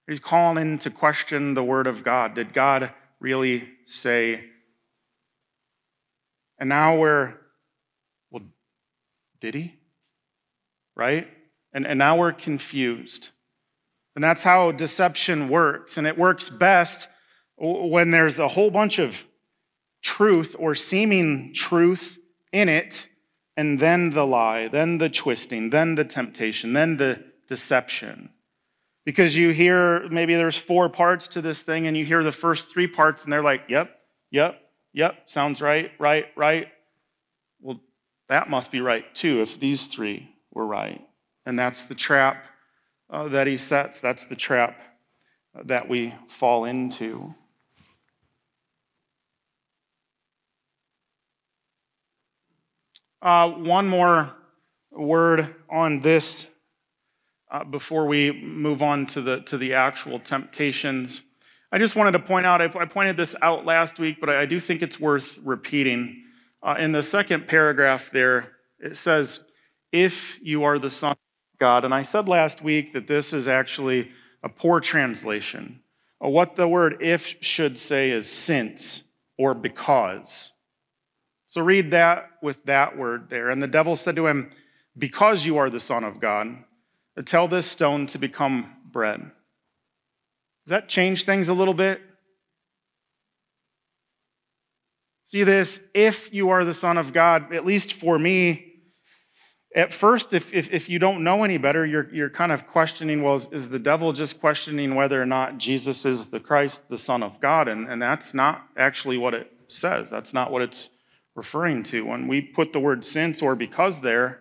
[0.06, 2.34] He's calling into question the word of God.
[2.34, 4.44] Did God really say?
[6.58, 7.34] And now we're,
[8.30, 8.42] well,
[9.40, 9.74] did he?
[10.96, 11.28] Right?
[11.72, 13.30] And, and now we're confused.
[14.18, 15.96] And that's how deception works.
[15.96, 17.06] And it works best
[17.56, 19.28] when there's a whole bunch of
[20.02, 22.18] truth or seeming truth
[22.52, 23.06] in it,
[23.56, 28.30] and then the lie, then the twisting, then the temptation, then the deception.
[29.06, 32.72] Because you hear maybe there's four parts to this thing, and you hear the first
[32.72, 34.00] three parts, and they're like, yep,
[34.32, 34.60] yep,
[34.92, 36.66] yep, sounds right, right, right.
[37.60, 37.80] Well,
[38.28, 41.06] that must be right too if these three were right.
[41.46, 42.44] And that's the trap
[43.10, 44.00] uh, that he sets.
[44.00, 44.80] That's the trap
[45.64, 47.34] that we fall into.
[53.20, 54.32] Uh, one more
[54.92, 56.46] word on this
[57.50, 61.22] uh, before we move on to the, to the actual temptations.
[61.72, 64.42] I just wanted to point out, I, I pointed this out last week, but I,
[64.42, 66.24] I do think it's worth repeating.
[66.62, 69.42] Uh, in the second paragraph there, it says,
[69.90, 71.16] If you are the Son
[71.58, 71.84] God.
[71.84, 74.10] And I said last week that this is actually
[74.42, 75.80] a poor translation.
[76.18, 79.04] What the word if should say is since
[79.36, 80.52] or because.
[81.46, 83.50] So read that with that word there.
[83.50, 84.50] And the devil said to him,
[84.96, 86.64] Because you are the Son of God,
[87.24, 89.20] tell this stone to become bread.
[89.20, 92.02] Does that change things a little bit?
[95.24, 98.67] See this, if you are the Son of God, at least for me,
[99.78, 103.22] at first, if, if, if, you don't know any better, you're, you're kind of questioning
[103.22, 106.98] well, is, is, the devil just questioning whether or not Jesus is the Christ, the
[106.98, 107.68] Son of God?
[107.68, 110.10] And, and that's not actually what it says.
[110.10, 110.90] That's not what it's
[111.36, 112.04] referring to.
[112.04, 114.40] When we put the word since or because there,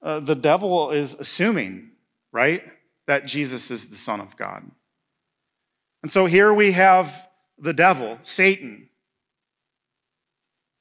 [0.00, 1.90] uh, the devil is assuming,
[2.30, 2.62] right,
[3.08, 4.70] that Jesus is the Son of God.
[6.04, 8.90] And so here we have the devil, Satan.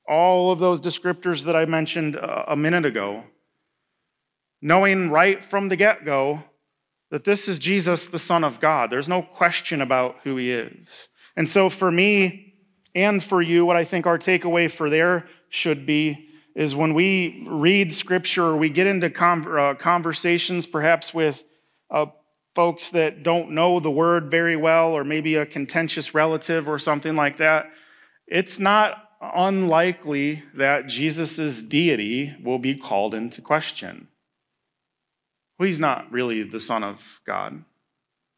[0.08, 3.24] All of those descriptors that I mentioned a minute ago,
[4.62, 6.44] knowing right from the get go
[7.12, 8.90] that this is Jesus, the Son of God.
[8.90, 11.10] There's no question about who he is.
[11.36, 12.54] And so for me,
[12.96, 17.46] and for you, what I think our takeaway for there should be is when we
[17.48, 21.44] read scripture or we get into uh, conversations, perhaps with
[21.90, 22.08] uh,
[22.56, 27.16] folks that don't know the word very well, or maybe a contentious relative or something
[27.16, 27.68] like that,
[28.28, 34.08] it's not unlikely that Jesus' deity will be called into question.
[35.60, 37.66] Well, he's not really the Son of God.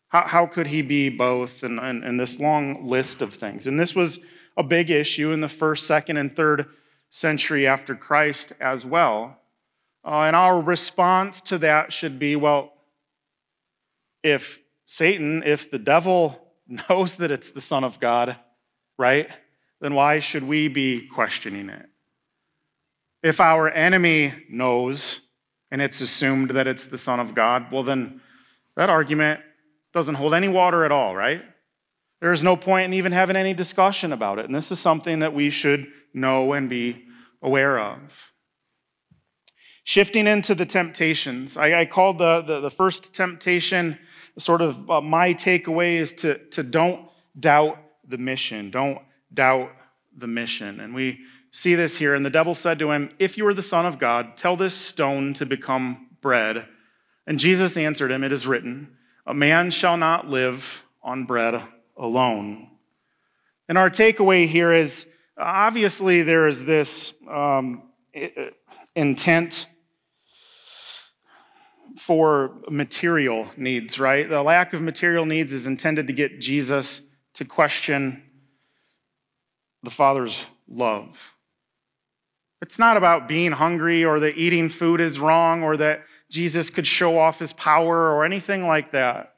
[0.10, 1.62] How, how could he be both?
[1.62, 3.67] And, and, and this long list of things.
[3.67, 4.19] And this was
[4.57, 6.65] a big issue in the first, second, and third
[7.12, 9.38] century after Christ as well.
[10.03, 12.73] Uh, and our response to that should be well,
[14.23, 16.53] if Satan, if the devil
[16.89, 18.36] knows that it's the Son of God,
[18.97, 19.29] right,
[19.79, 21.86] then why should we be questioning it?
[23.21, 25.21] If our enemy knows
[25.71, 28.21] and it's assumed that it's the Son of God, well, then
[28.75, 29.39] that argument
[29.93, 31.41] doesn't hold any water at all, right?
[32.19, 34.45] There is no point in even having any discussion about it.
[34.45, 37.05] And this is something that we should know and be
[37.41, 38.31] aware of.
[39.84, 43.97] Shifting into the temptations, I, I called the, the, the, first temptation
[44.38, 48.69] sort of uh, my takeaway is to, to don't doubt the mission.
[48.69, 48.99] Don't
[49.34, 49.71] doubt
[50.15, 50.79] the mission.
[50.79, 52.15] And we see this here.
[52.15, 54.73] And the devil said to him, If you are the Son of God, tell this
[54.73, 56.65] stone to become bread.
[57.27, 58.95] And Jesus answered him, It is written,
[59.27, 61.61] A man shall not live on bread
[61.95, 62.69] alone.
[63.69, 67.83] And our takeaway here is obviously there is this um,
[68.95, 69.67] intent
[71.97, 74.27] for material needs, right?
[74.27, 77.01] The lack of material needs is intended to get Jesus
[77.35, 78.23] to question
[79.83, 81.35] the Father's love.
[82.62, 86.88] It's not about being hungry or that eating food is wrong or that Jesus could
[86.88, 89.36] show off his power or anything like that.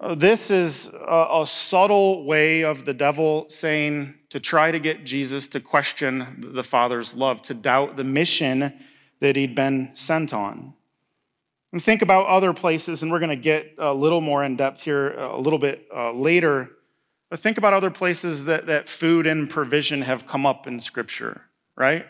[0.00, 5.46] Uh, this is a, subtle way of the devil saying to try to get Jesus
[5.48, 8.74] to question the Father's love, to doubt the mission
[9.20, 10.74] that he'd been sent on.
[11.72, 14.82] And think about other places, and we're going to get a little more in depth
[14.82, 16.70] here a little bit uh, later.
[17.30, 21.42] But think about other places that, that food and provision have come up in Scripture,
[21.76, 22.06] right?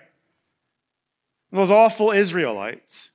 [1.51, 3.11] Those awful Israelites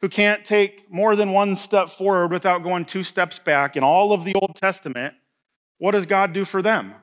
[0.00, 4.12] who can't take more than one step forward without going two steps back in all
[4.12, 5.14] of the Old Testament,
[5.78, 6.94] what does God do for them?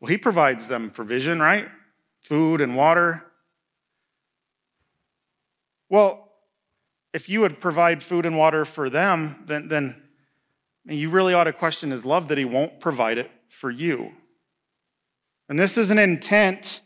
[0.00, 1.68] Well, He provides them provision, right?
[2.22, 3.24] Food and water.
[5.88, 6.32] Well,
[7.12, 10.02] if you would provide food and water for them, then, then
[10.84, 14.12] you really ought to question His love that He won't provide it for you.
[15.48, 16.80] And this is an intent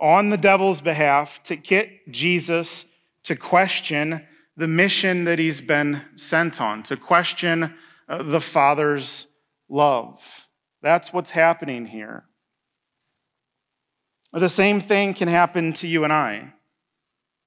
[0.00, 2.86] on the devil's behalf to get Jesus
[3.24, 7.74] to question the mission that he's been sent on, to question
[8.08, 9.26] uh, the Father's
[9.68, 10.48] love.
[10.82, 12.24] That's what's happening here.
[14.32, 16.54] The same thing can happen to you and I.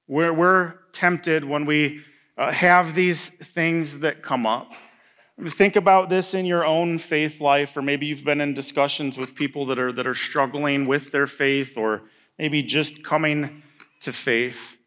[0.07, 2.01] We're, we're tempted when we
[2.37, 4.71] uh, have these things that come up.
[5.45, 9.33] Think about this in your own faith life, or maybe you've been in discussions with
[9.33, 12.03] people that are, that are struggling with their faith, or
[12.37, 13.63] maybe just coming
[14.01, 14.77] to faith.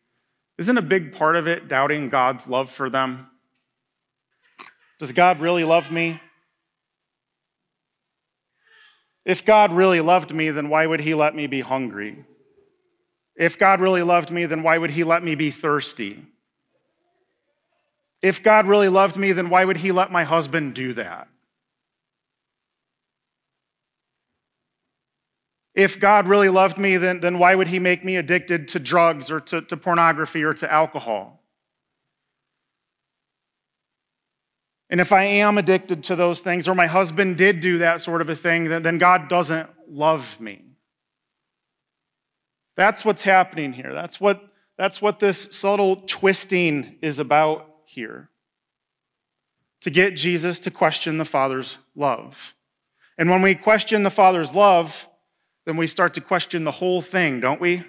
[0.59, 3.31] Isn't a big part of it doubting God's love for them?
[4.99, 6.21] Does God really love me?
[9.25, 12.25] If God really loved me, then why would He let me be hungry?
[13.35, 16.25] If God really loved me, then why would He let me be thirsty?
[18.23, 21.29] If God really loved me, then why would He let my husband do that?
[25.77, 29.31] If God really loved me, then, then why would He make me addicted to drugs
[29.31, 31.43] or to, to pornography or to alcohol?
[34.89, 38.23] And if I am addicted to those things, or my husband did do that sort
[38.23, 40.63] of a thing, then, then God doesn't love me.
[42.77, 43.93] That's what's happening here.
[43.93, 48.31] That's what, that's what this subtle twisting is about here.
[49.83, 52.55] To get Jesus to question the Father's love.
[53.19, 55.09] And when we question the Father's love,
[55.67, 57.83] then we start to question the whole thing, don't we?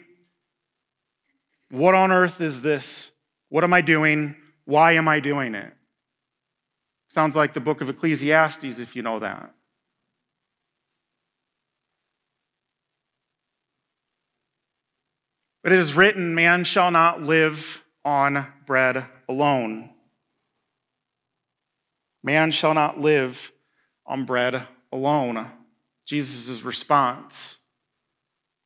[1.69, 3.11] What on earth is this?
[3.49, 4.35] What am I doing?
[4.65, 5.73] Why am I doing it?
[7.09, 9.53] Sounds like the book of Ecclesiastes, if you know that.
[15.63, 19.91] But it is written, Man shall not live on bread alone.
[22.23, 23.51] Man shall not live
[24.05, 25.51] on bread alone.
[26.05, 27.57] Jesus' response,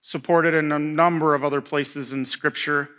[0.02, 2.90] supported in a number of other places in Scripture.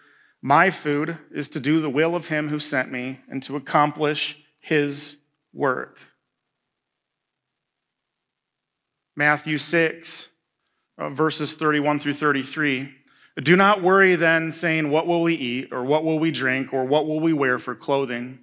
[0.41, 4.39] My food is to do the will of him who sent me and to accomplish
[4.61, 5.19] his
[5.53, 5.99] work.
[9.15, 10.29] Matthew 6,
[10.99, 12.95] uh, verses 31 through 33.
[13.43, 16.85] Do not worry then, saying, What will we eat, or what will we drink, or
[16.85, 18.41] what will we wear for clothing?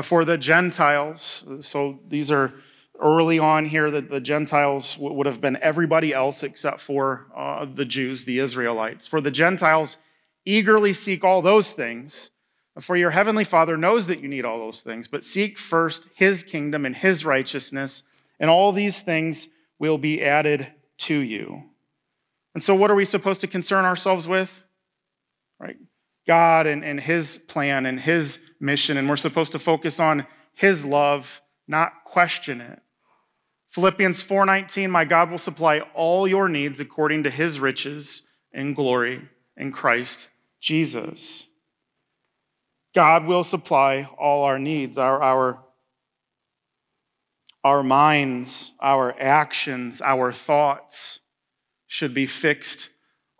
[0.00, 2.52] For the Gentiles, so these are
[3.02, 7.84] early on here that the Gentiles would have been everybody else except for uh, the
[7.84, 9.06] Jews, the Israelites.
[9.06, 9.98] For the Gentiles
[10.44, 12.30] eagerly seek all those things,
[12.80, 16.42] for your heavenly Father knows that you need all those things, but seek first his
[16.42, 18.02] kingdom and his righteousness,
[18.40, 21.64] and all these things will be added to you.
[22.54, 24.64] And so, what are we supposed to concern ourselves with?
[25.58, 25.76] Right?
[26.26, 30.84] God and, and his plan and his mission, and we're supposed to focus on his
[30.84, 32.80] love, not question it.
[33.72, 39.28] Philippians 4:19 My God will supply all your needs according to his riches in glory
[39.56, 40.28] in Christ
[40.60, 41.46] Jesus.
[42.94, 45.64] God will supply all our needs, our, our,
[47.64, 51.20] our minds, our actions, our thoughts
[51.86, 52.90] should be fixed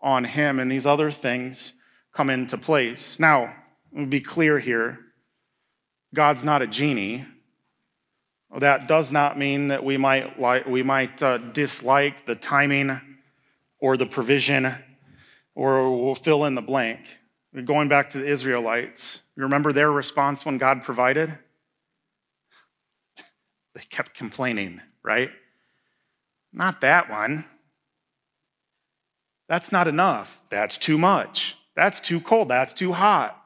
[0.01, 1.73] on Him, and these other things
[2.11, 3.19] come into place.
[3.19, 3.53] Now,
[3.91, 4.99] let me be clear here
[6.13, 7.25] God's not a genie.
[8.59, 12.99] That does not mean that we might, like, we might uh, dislike the timing
[13.79, 14.73] or the provision
[15.55, 17.19] or we'll fill in the blank.
[17.65, 21.37] Going back to the Israelites, you remember their response when God provided?
[23.75, 25.31] They kept complaining, right?
[26.51, 27.45] Not that one.
[29.49, 30.43] That's not enough.
[30.51, 31.57] That's too much.
[31.75, 32.49] That's too cold.
[32.49, 33.42] That's too hot.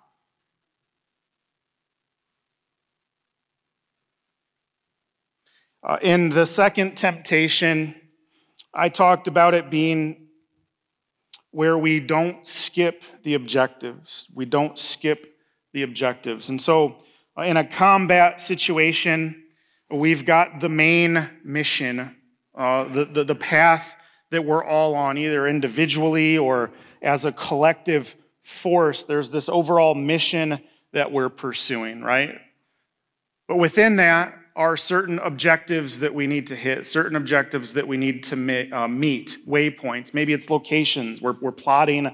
[5.84, 7.96] Uh, in the second temptation,
[8.74, 10.28] I talked about it being
[11.52, 14.28] where we don't skip the objectives.
[14.34, 15.36] We don't skip
[15.74, 16.50] the objectives.
[16.50, 16.98] And so,
[17.38, 19.44] uh, in a combat situation,
[19.90, 22.16] we've got the main mission,
[22.56, 23.96] uh, the, the, the path
[24.32, 29.04] that we're all on, either individually or as a collective force.
[29.04, 30.60] There's this overall mission
[30.94, 32.40] that we're pursuing, right?
[33.48, 37.96] But within that, are certain objectives that we need to hit, certain objectives that we
[37.96, 38.36] need to
[38.72, 40.16] uh, meet, waypoints.
[40.16, 42.12] Maybe it's locations we're, we're plotting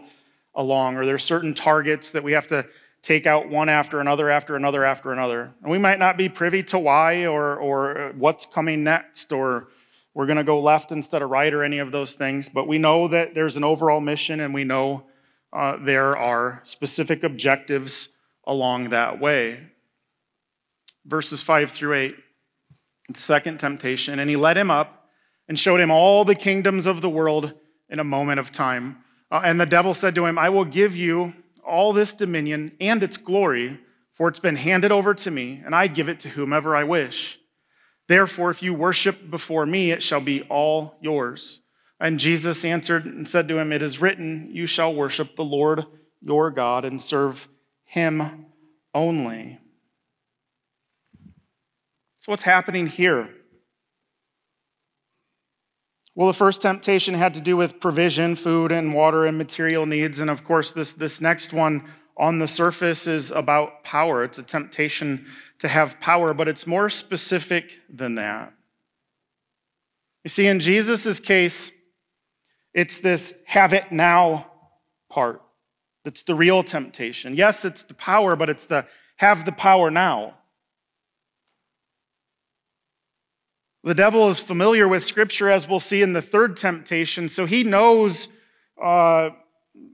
[0.54, 2.68] along, or there's certain targets that we have to
[3.02, 5.54] take out one after another, after another, after another.
[5.62, 9.70] And we might not be privy to why or, or what's coming next, or
[10.14, 12.50] we're going to go left instead of right, or any of those things.
[12.50, 15.06] But we know that there's an overall mission, and we know
[15.54, 18.10] uh, there are specific objectives
[18.46, 19.70] along that way.
[21.06, 22.16] Verses 5 through 8
[23.10, 25.10] the second temptation, and he led him up
[25.48, 27.54] and showed him all the kingdoms of the world
[27.90, 29.04] in a moment of time.
[29.30, 31.34] Uh, and the devil said to him, I will give you
[31.66, 33.80] all this dominion and its glory,
[34.14, 37.40] for it's been handed over to me, and I give it to whomever I wish.
[38.08, 41.62] Therefore, if you worship before me, it shall be all yours.
[42.00, 45.86] And Jesus answered and said to him, It is written, You shall worship the Lord
[46.22, 47.48] your God and serve
[47.86, 48.48] him
[48.94, 49.60] only.
[52.24, 53.28] So, what's happening here?
[56.16, 60.22] Well, the first temptation had to do with provision, food and water and material needs.
[60.22, 61.84] And of course, this, this next one
[62.16, 64.24] on the surface is about power.
[64.24, 65.26] It's a temptation
[65.60, 68.54] to have power, but it's more specific than that.
[70.24, 71.74] You see, in Jesus' case,
[72.74, 74.50] it's this have it now
[75.10, 75.42] part
[76.06, 77.36] that's the real temptation.
[77.36, 78.86] Yes, it's the power, but it's the
[79.18, 80.36] have the power now.
[83.84, 87.66] The devil is familiar with Scripture, as we'll see in the third temptation, so he
[87.66, 88.30] knows
[88.82, 89.32] uh,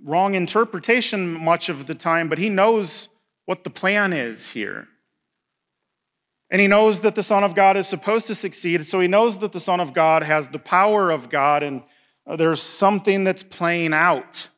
[0.04, 3.10] wrong interpretation much of the time, but he knows
[3.46, 4.88] what the plan is here.
[6.52, 9.40] And he knows that the Son of God is supposed to succeed, so he knows
[9.40, 11.82] that the Son of God has the power of God, and
[12.28, 14.50] uh, there's something that's playing out.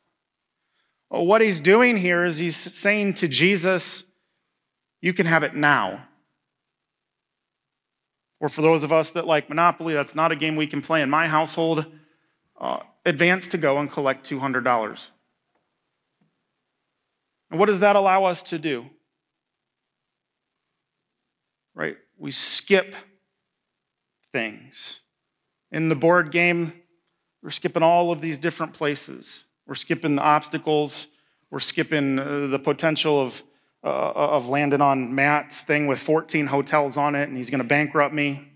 [1.08, 4.04] What he's doing here is he's saying to Jesus,
[5.00, 6.06] You can have it now.
[8.42, 11.00] Or for those of us that like Monopoly, that's not a game we can play
[11.00, 11.86] in my household.
[12.60, 15.10] Uh, advance to go and collect $200.
[17.50, 18.86] And what does that allow us to do?
[21.76, 21.96] Right?
[22.18, 22.96] We skip
[24.32, 25.02] things.
[25.70, 26.72] In the board game,
[27.44, 29.44] we're skipping all of these different places.
[29.68, 31.06] We're skipping the obstacles.
[31.48, 33.44] We're skipping uh, the potential of
[33.84, 37.66] uh, of landing on Matt's thing with 14 hotels on it and he's going to
[37.66, 38.48] bankrupt me.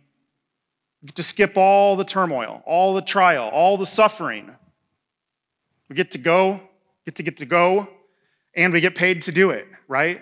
[1.03, 4.55] We get to skip all the turmoil, all the trial, all the suffering.
[5.89, 6.61] We get to go,
[7.05, 7.89] get to get to go,
[8.55, 10.21] and we get paid to do it, right?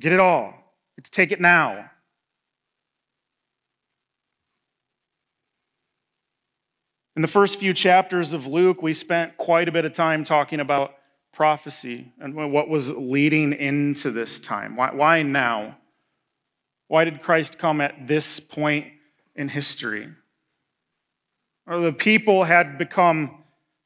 [0.00, 0.54] Get it all.
[0.96, 1.90] Get to take it now.
[7.14, 10.60] In the first few chapters of Luke, we spent quite a bit of time talking
[10.60, 10.94] about
[11.32, 14.76] prophecy and what was leading into this time.
[14.76, 15.78] Why, why now?
[16.88, 18.86] Why did Christ come at this point
[19.34, 20.08] in history?
[21.66, 23.44] Or the people had become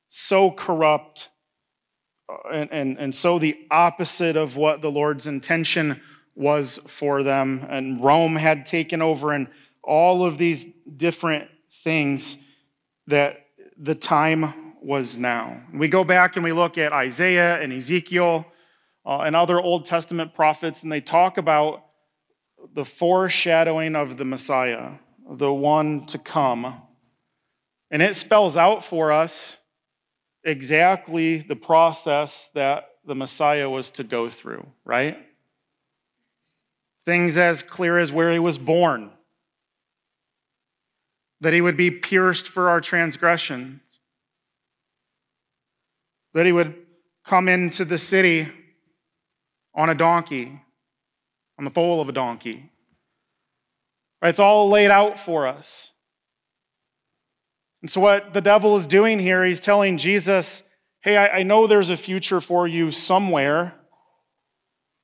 [0.09, 1.31] so corrupt
[2.29, 6.01] uh, and, and, and so the opposite of what the Lord's intention
[6.35, 7.65] was for them.
[7.69, 9.49] And Rome had taken over, and
[9.83, 10.67] all of these
[10.97, 11.49] different
[11.85, 12.37] things
[13.07, 15.61] that the time was now.
[15.75, 18.47] We go back and we look at Isaiah and Ezekiel
[19.05, 21.85] uh, and other Old Testament prophets, and they talk about
[22.73, 24.93] the foreshadowing of the Messiah,
[25.29, 26.81] the one to come.
[27.91, 29.59] And it spells out for us
[30.45, 35.19] exactly the process that the Messiah was to go through, right?
[37.05, 39.11] Things as clear as where he was born,
[41.41, 43.81] that he would be pierced for our transgressions
[46.37, 46.75] that he would
[47.25, 48.47] come into the city
[49.75, 50.61] on a donkey,
[51.59, 52.71] on the foal of a donkey.
[54.23, 55.93] It's all laid out for us.
[57.81, 60.63] And so, what the devil is doing here, he's telling Jesus,
[61.01, 63.73] Hey, I, know there's a future for you somewhere,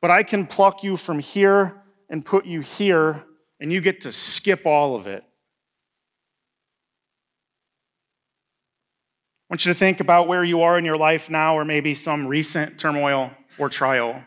[0.02, 1.80] but I can pluck you from here
[2.10, 3.24] and put you here,
[3.58, 5.24] and you get to skip all of it.
[9.52, 12.26] Want you to think about where you are in your life now, or maybe some
[12.26, 14.24] recent turmoil or trial.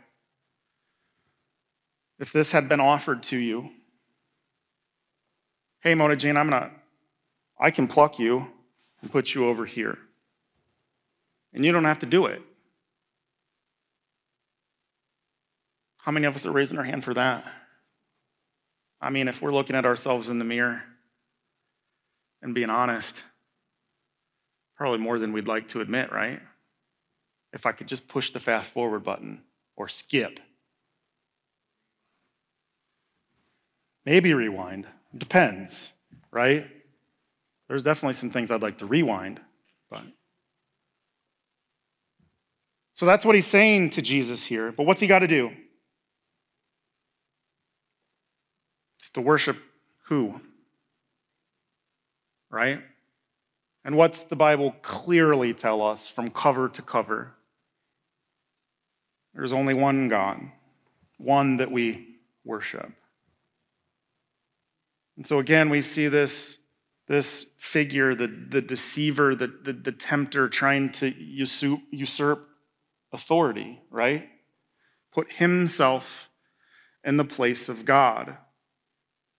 [2.20, 3.72] If this had been offered to you,
[5.80, 6.72] hey, Mona Jean, I'm not,
[7.60, 8.46] I can pluck you
[9.02, 9.98] and put you over here.
[11.56, 12.44] And you don't have to do it.
[16.02, 17.44] How many of us are raising our hand for that?
[19.02, 20.84] I mean, if we're looking at ourselves in the mirror
[22.44, 23.24] and being honest,
[24.78, 26.42] Probably more than we'd like to admit, right?
[27.54, 29.42] If I could just push the fast forward button
[29.76, 30.40] or skip.
[34.06, 34.86] Maybe rewind.
[35.18, 35.94] Depends,
[36.32, 36.70] right?
[37.68, 39.40] There's definitely some things I'd like to rewind,
[39.90, 40.04] but.
[42.94, 44.72] So that's what he's saying to Jesus here.
[44.72, 45.52] But what's he got to do?
[49.00, 49.58] It's to worship
[50.06, 50.40] who?
[52.50, 52.82] Right?
[53.86, 57.36] And what's the Bible clearly tell us from cover to cover?
[59.36, 60.42] There's only one God,
[61.20, 62.92] one that we worship.
[65.16, 66.58] And so again, we see this,
[67.08, 72.48] this figure, the, the deceiver, the, the, the tempter trying to usurp, usurp
[73.14, 74.28] authority, right?
[75.14, 76.32] Put himself
[77.04, 78.38] in the place of God.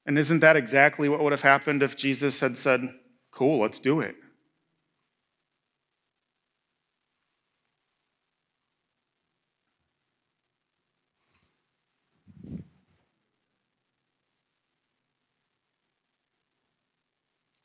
[0.06, 2.94] And isn't that exactly what would have happened if Jesus had said,
[3.32, 4.14] Cool, let's do it?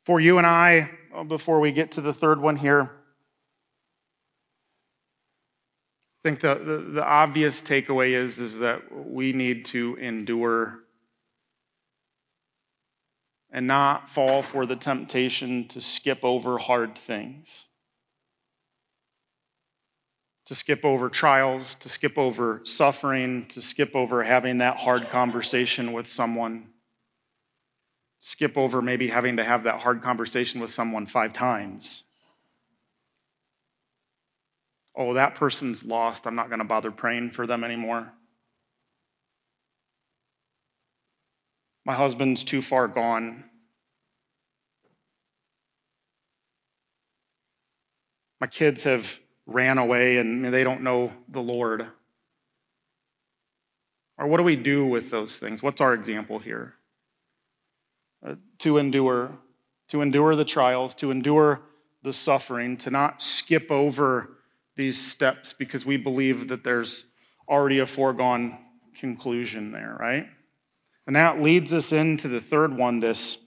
[0.04, 2.90] For you and I, uh, before we get to the third one here,
[6.24, 10.80] I think the, the, the, obvious takeaway is, is that we need to endure
[13.50, 17.66] and not fall for the temptation to skip over hard things,
[20.46, 25.92] to skip over trials, to skip over suffering, to skip over having that hard conversation
[25.92, 26.71] with someone
[28.22, 32.04] skip over maybe having to have that hard conversation with someone five times.
[34.94, 36.26] Oh, that person's lost.
[36.26, 38.12] I'm not going to bother praying for them anymore.
[41.84, 43.42] My husband's too far gone.
[48.40, 51.88] My kids have ran away and they don't know the Lord.
[54.16, 55.60] Or what do we do with those things?
[55.60, 56.74] What's our example here?
[58.24, 59.36] Uh, to endure,
[59.88, 61.60] to endure the trials, to endure
[62.02, 64.38] the suffering, to not skip over
[64.76, 67.04] these steps because we believe that there's
[67.48, 68.56] already a foregone
[68.94, 70.26] conclusion there, right?
[71.06, 73.38] And that leads us into the third one this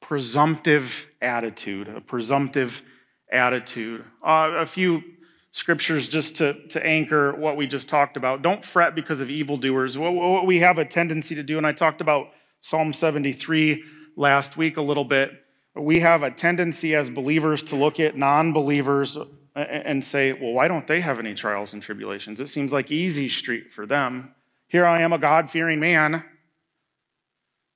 [0.00, 2.82] presumptive attitude, a presumptive
[3.30, 4.04] attitude.
[4.22, 5.02] Uh, a few
[5.50, 8.42] scriptures just to, to anchor what we just talked about.
[8.42, 9.96] Don't fret because of evildoers.
[9.98, 12.30] What, what we have a tendency to do, and I talked about
[12.64, 13.84] Psalm 73
[14.16, 15.30] last week a little bit.
[15.76, 19.18] We have a tendency as believers to look at non believers
[19.54, 22.40] and say, well, why don't they have any trials and tribulations?
[22.40, 24.34] It seems like easy street for them.
[24.66, 26.24] Here I am, a God fearing man,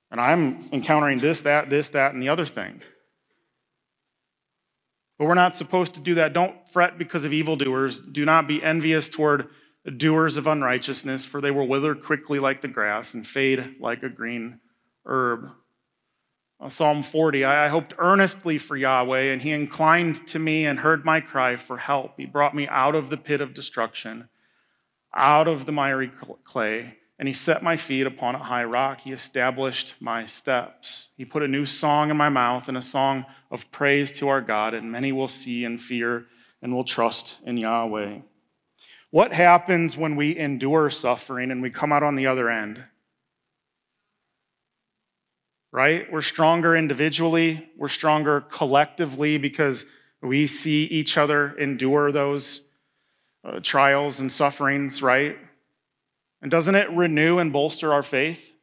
[0.09, 2.81] and I'm encountering this, that, this, that, and the other thing.
[5.19, 6.33] But we're not supposed to do that.
[6.33, 7.99] Don't fret because of evildoers.
[7.99, 9.49] Do not be envious toward
[9.97, 14.09] doers of unrighteousness, for they will wither quickly like the grass and fade like a
[14.09, 14.59] green
[15.09, 15.49] herb.
[16.61, 21.05] Uh, Psalm 40 I hoped earnestly for Yahweh, and he inclined to me and heard
[21.05, 22.13] my cry for help.
[22.17, 24.29] He brought me out of the pit of destruction,
[25.15, 26.11] out of the miry
[26.43, 29.01] clay, and he set my feet upon a high rock.
[29.01, 31.09] He established my steps.
[31.17, 34.41] He put a new song in my mouth and a song of praise to our
[34.41, 36.25] God, and many will see and fear
[36.61, 38.19] and will trust in Yahweh.
[39.11, 42.85] What happens when we endure suffering and we come out on the other end?
[45.71, 46.11] Right?
[46.11, 49.85] We're stronger individually, we're stronger collectively because
[50.21, 52.61] we see each other endure those
[53.43, 55.37] uh, trials and sufferings, right?
[56.41, 58.55] And doesn't it renew and bolster our faith?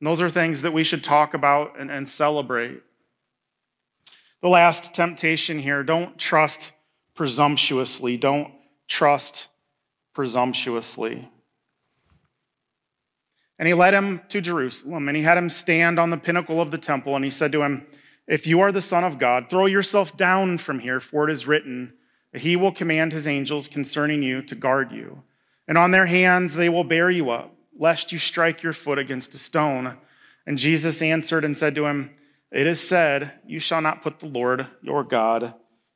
[0.00, 2.82] And those are things that we should talk about and, and celebrate.
[4.42, 6.72] The last temptation here don't trust
[7.14, 8.16] presumptuously.
[8.16, 8.52] Don't
[8.86, 9.46] trust
[10.14, 11.30] presumptuously.
[13.58, 16.70] And he led him to Jerusalem, and he had him stand on the pinnacle of
[16.70, 17.86] the temple, and he said to him,
[18.26, 21.46] If you are the Son of God, throw yourself down from here, for it is
[21.46, 21.94] written,
[22.32, 25.22] He will command His angels concerning you to guard you.
[25.68, 29.34] And on their hands they will bear you up, lest you strike your foot against
[29.34, 29.98] a stone.
[30.46, 32.10] And Jesus answered and said to him,
[32.50, 35.54] It is said, You shall not put the Lord your God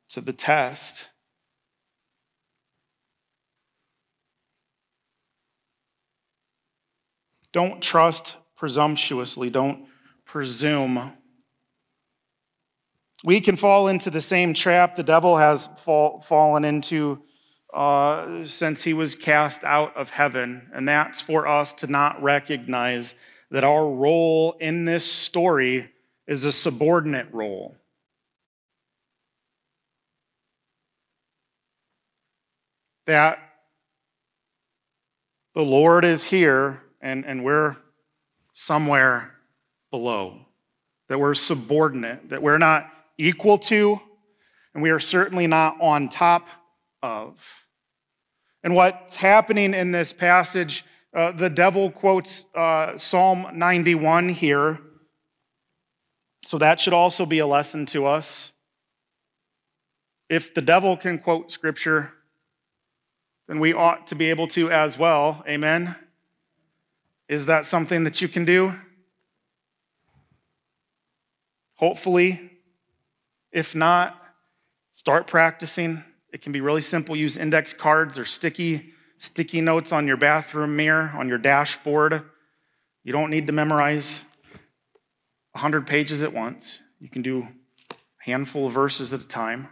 [0.09, 1.09] to the test.
[7.51, 9.49] Don't trust presumptuously.
[9.49, 9.87] Don't
[10.25, 11.13] presume.
[13.23, 17.23] We can fall into the same trap the devil has fall, fallen into
[17.73, 23.15] uh, since he was cast out of heaven, and that's for us to not recognize
[23.51, 25.89] that our role in this story
[26.27, 27.75] is a subordinate role.
[33.07, 33.39] That
[35.55, 37.77] the Lord is here and, and we're
[38.53, 39.35] somewhere
[39.91, 40.45] below,
[41.07, 43.99] that we're subordinate, that we're not equal to,
[44.73, 46.47] and we are certainly not on top
[47.01, 47.65] of.
[48.63, 54.79] And what's happening in this passage, uh, the devil quotes uh, Psalm 91 here.
[56.43, 58.51] So that should also be a lesson to us.
[60.29, 62.13] If the devil can quote scripture,
[63.47, 65.43] then we ought to be able to as well.
[65.47, 65.95] Amen.
[67.29, 68.73] Is that something that you can do?
[71.75, 72.51] Hopefully.
[73.51, 74.21] If not,
[74.91, 76.03] start practicing.
[76.33, 77.15] It can be really simple.
[77.15, 82.23] Use index cards or sticky sticky notes on your bathroom mirror, on your dashboard.
[83.03, 84.23] You don't need to memorize
[85.51, 86.79] 100 pages at once.
[86.99, 87.47] You can do
[87.91, 89.67] a handful of verses at a time,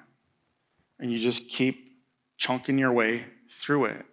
[0.99, 1.97] and you just keep
[2.37, 4.05] chunking your way through it.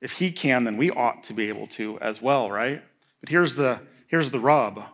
[0.00, 2.82] If he can, then we ought to be able to as well, right?
[3.20, 4.84] But here's the, here's the rub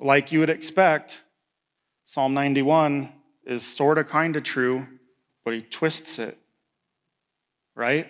[0.00, 1.22] Like you would expect,
[2.04, 3.12] Psalm 91
[3.44, 4.86] is sort of kind of true,
[5.44, 6.38] but he twists it,
[7.74, 8.08] right?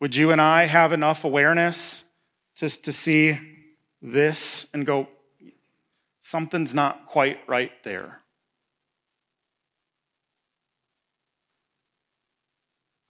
[0.00, 2.04] Would you and I have enough awareness
[2.56, 3.38] just to see
[4.00, 5.08] this and go,
[6.20, 8.21] something's not quite right there?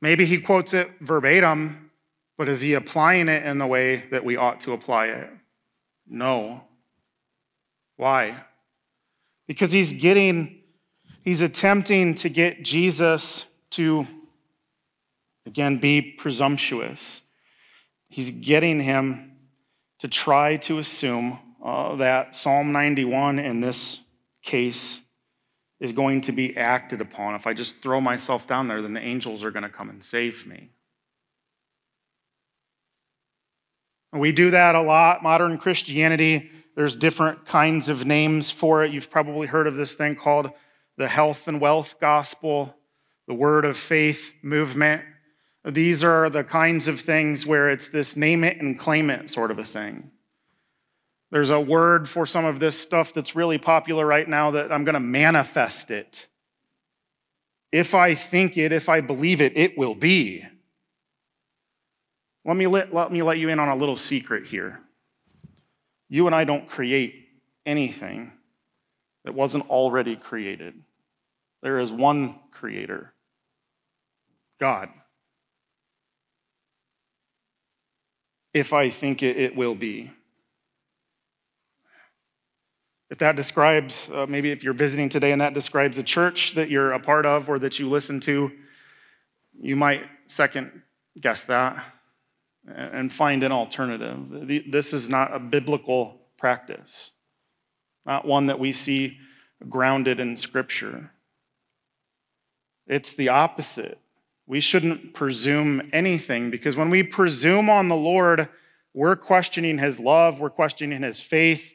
[0.03, 1.93] Maybe he quotes it verbatim,
[2.37, 5.31] but is he applying it in the way that we ought to apply it?
[6.09, 6.65] No.
[7.97, 8.35] Why?
[9.47, 10.59] Because he's getting,
[11.23, 14.09] he's attempting to get Jesus to,
[15.47, 17.23] again, be presumptuous.
[18.09, 19.37] He's getting him
[20.01, 24.01] to try to assume uh, that Psalm 91 in this
[24.43, 25.02] case
[25.83, 27.35] is going to be acted upon.
[27.35, 30.03] If I just throw myself down there, then the angels are going to come and
[30.03, 30.71] save me.
[34.13, 35.25] We do that a lot.
[35.25, 38.93] Modern Christianity, there's different kinds of names for it.
[38.93, 40.51] You've probably heard of this thing called
[40.99, 42.77] the health and wealth gospel,
[43.27, 45.03] the word of faith movement.
[45.65, 49.51] These are the kinds of things where it's this name it and claim it sort
[49.51, 50.13] of a thing.
[51.33, 54.85] There's a word for some of this stuff that's really popular right now that I'm
[54.85, 56.29] going to manifest it.
[57.73, 60.45] If I think it, if I believe it, it will be.
[62.45, 64.81] Let me let, let me let you in on a little secret here.
[66.11, 67.15] You and I don't create
[67.65, 68.31] anything
[69.25, 70.75] that wasn't already created.
[71.63, 73.15] There is one creator
[74.61, 74.91] God.
[78.53, 80.11] If I think it, it will be.
[83.13, 86.71] If that describes, uh, maybe if you're visiting today and that describes a church that
[86.71, 88.51] you're a part of or that you listen to,
[89.61, 90.81] you might second
[91.21, 91.85] guess that
[92.67, 94.71] and find an alternative.
[94.71, 97.13] This is not a biblical practice,
[98.07, 99.19] not one that we see
[99.69, 101.11] grounded in Scripture.
[102.87, 103.99] It's the opposite.
[104.47, 108.49] We shouldn't presume anything because when we presume on the Lord,
[108.95, 111.75] we're questioning his love, we're questioning his faith,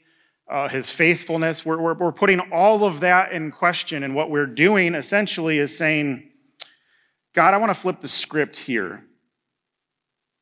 [0.50, 1.66] uh, his faithfulness.
[1.66, 4.04] We're, we're, we're putting all of that in question.
[4.04, 6.30] And what we're doing essentially is saying,
[7.34, 9.04] God, I want to flip the script here.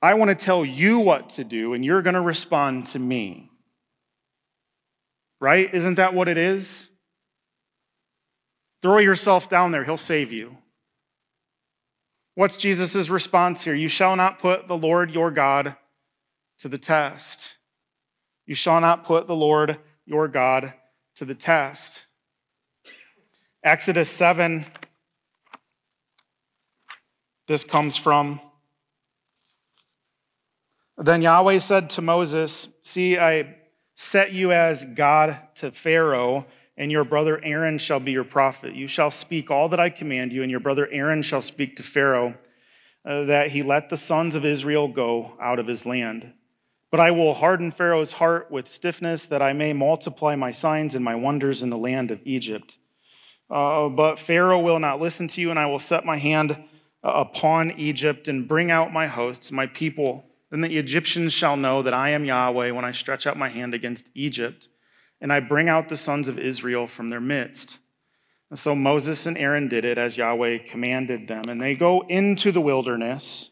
[0.02, 3.50] I want to tell you what to do, and you're going to respond to me.
[5.42, 5.74] Right?
[5.74, 6.90] Isn't that what it is?
[8.82, 10.58] Throw yourself down there, he'll save you.
[12.36, 13.74] What's Jesus' response here?
[13.74, 15.76] You shall not put the Lord your God
[16.60, 17.56] to the test.
[18.46, 20.74] You shall not put the Lord your God
[21.16, 22.06] to the test.
[23.64, 24.66] Exodus 7,
[27.48, 28.40] this comes from.
[30.98, 33.56] Then Yahweh said to Moses, See, I
[33.96, 36.46] set you as God to Pharaoh,
[36.78, 38.76] and your brother Aaron shall be your prophet.
[38.76, 41.84] You shall speak all that I command you, and your brother Aaron shall speak to
[41.84, 42.36] Pharaoh,
[43.04, 46.34] uh, that he let the sons of Israel go out of his land.
[46.96, 51.04] But I will harden Pharaoh's heart with stiffness, that I may multiply my signs and
[51.04, 52.78] my wonders in the land of Egypt.
[53.50, 56.56] Uh, but Pharaoh will not listen to you, and I will set my hand uh,
[57.04, 60.24] upon Egypt and bring out my hosts, my people.
[60.50, 63.74] Then the Egyptians shall know that I am Yahweh when I stretch out my hand
[63.74, 64.70] against Egypt,
[65.20, 67.78] and I bring out the sons of Israel from their midst.
[68.50, 72.54] And so Moses and Aaron did it as Yahweh commanded them, and they go into
[72.54, 73.52] the wilderness.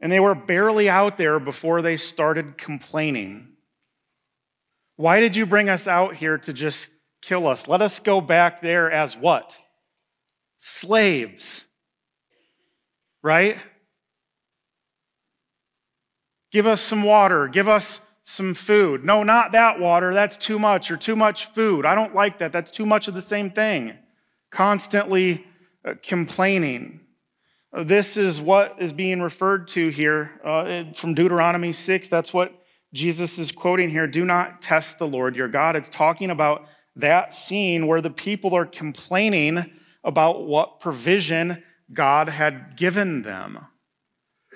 [0.00, 3.48] And they were barely out there before they started complaining.
[4.96, 6.88] Why did you bring us out here to just
[7.22, 7.68] kill us?
[7.68, 9.58] Let us go back there as what?
[10.56, 11.64] Slaves.
[13.22, 13.58] Right?
[16.50, 17.48] Give us some water.
[17.48, 19.04] Give us some food.
[19.04, 20.12] No, not that water.
[20.12, 21.84] That's too much or too much food.
[21.86, 22.52] I don't like that.
[22.52, 23.94] That's too much of the same thing.
[24.50, 25.46] Constantly
[25.84, 27.00] uh, complaining.
[27.84, 32.08] This is what is being referred to here uh, from Deuteronomy 6.
[32.08, 32.54] That's what
[32.94, 34.06] Jesus is quoting here.
[34.06, 35.76] Do not test the Lord your God.
[35.76, 39.70] It's talking about that scene where the people are complaining
[40.02, 41.62] about what provision
[41.92, 43.58] God had given them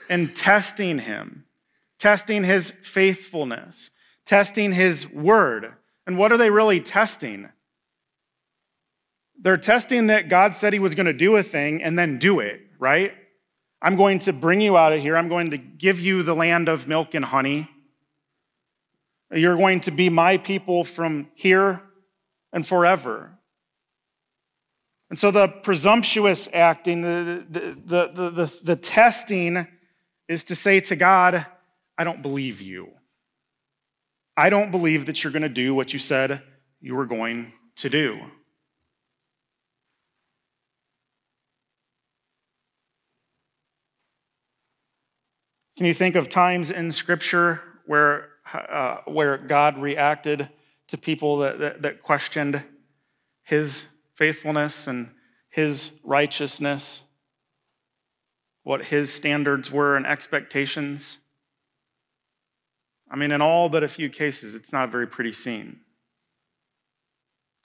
[0.09, 1.45] and testing him,
[1.99, 3.91] testing his faithfulness,
[4.25, 5.75] testing his word.
[6.07, 7.51] And what are they really testing?
[9.39, 12.41] They're testing that God said he was going to do a thing and then do
[12.41, 13.15] it right?
[13.81, 15.17] I'm going to bring you out of here.
[15.17, 17.71] I'm going to give you the land of milk and honey.
[19.33, 21.81] You're going to be my people from here
[22.53, 23.39] and forever.
[25.09, 29.67] And so the presumptuous acting, the, the, the, the, the testing
[30.29, 31.47] is to say to God,
[31.97, 32.91] I don't believe you.
[34.37, 36.43] I don't believe that you're going to do what you said
[36.81, 38.21] you were going to do.
[45.81, 50.51] Can you think of times in Scripture where, uh, where God reacted
[50.89, 52.63] to people that, that, that questioned
[53.45, 55.09] his faithfulness and
[55.49, 57.01] his righteousness,
[58.63, 61.17] what his standards were and expectations?
[63.11, 65.81] I mean, in all but a few cases, it's not a very pretty scene.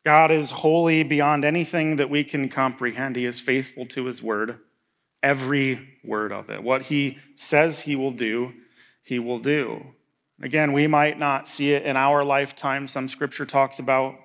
[0.06, 3.18] God is holy beyond anything that we can comprehend.
[3.18, 4.60] He is faithful to his word
[5.22, 6.64] every word of it.
[6.64, 8.54] What he says he will do,
[9.04, 9.94] he will do.
[10.42, 14.16] Again, we might not see it in our lifetime, some scripture talks about,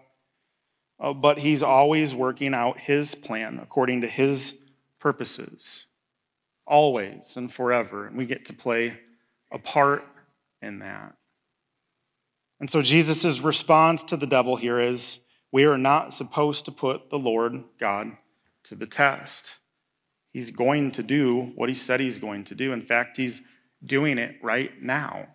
[0.99, 4.59] uh, but he's always working out his plan according to his
[4.99, 5.87] purposes,
[6.66, 8.07] always and forever.
[8.07, 8.99] And we get to play
[9.53, 10.05] a part
[10.61, 11.14] in that.
[12.59, 15.20] And so Jesus' response to the devil here is
[15.53, 18.12] we are not supposed to put the Lord God
[18.64, 19.60] to the test.
[20.33, 22.72] He's going to do what he said he's going to do.
[22.72, 23.43] In fact, he's
[23.85, 25.26] doing it right now.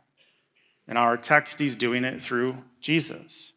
[0.87, 3.53] In our text, he's doing it through Jesus.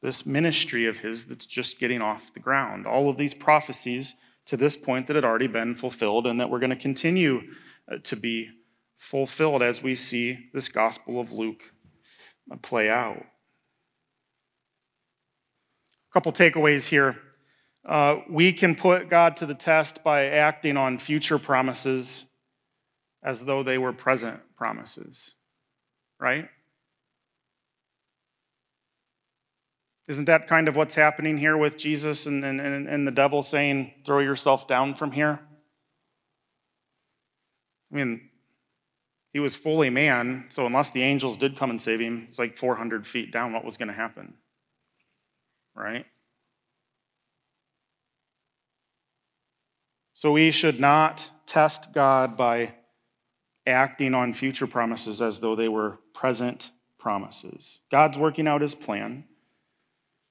[0.00, 2.86] This ministry of his that's just getting off the ground.
[2.86, 4.14] All of these prophecies
[4.46, 7.42] to this point that had already been fulfilled and that we're going to continue
[7.90, 8.50] uh, to be
[8.96, 11.72] fulfilled as we see this Gospel of Luke
[12.50, 13.18] uh, play out.
[16.10, 17.18] A couple takeaways here.
[17.84, 22.26] Uh, we can put God to the test by acting on future promises
[23.22, 25.34] as though they were present promises,
[26.18, 26.48] right?
[30.08, 33.94] Isn't that kind of what's happening here with Jesus and, and, and the devil saying,
[34.04, 35.40] throw yourself down from here?
[37.92, 38.30] I mean,
[39.32, 42.58] he was fully man, so unless the angels did come and save him, it's like
[42.58, 43.52] 400 feet down.
[43.52, 44.34] What was going to happen?
[45.74, 46.06] Right?
[50.20, 52.74] So we should not test God by
[53.66, 57.78] acting on future promises as though they were present promises.
[57.90, 59.24] God's working out his plan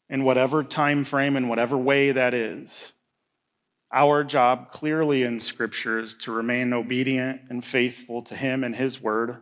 [0.08, 2.94] in whatever time frame and whatever way that is.
[3.92, 9.02] Our job clearly in scripture is to remain obedient and faithful to him and his
[9.02, 9.38] word,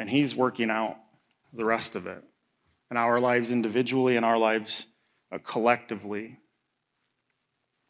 [0.00, 0.96] and he's working out
[1.52, 2.24] the rest of it
[2.90, 4.86] in our lives individually and our lives
[5.44, 6.38] collectively.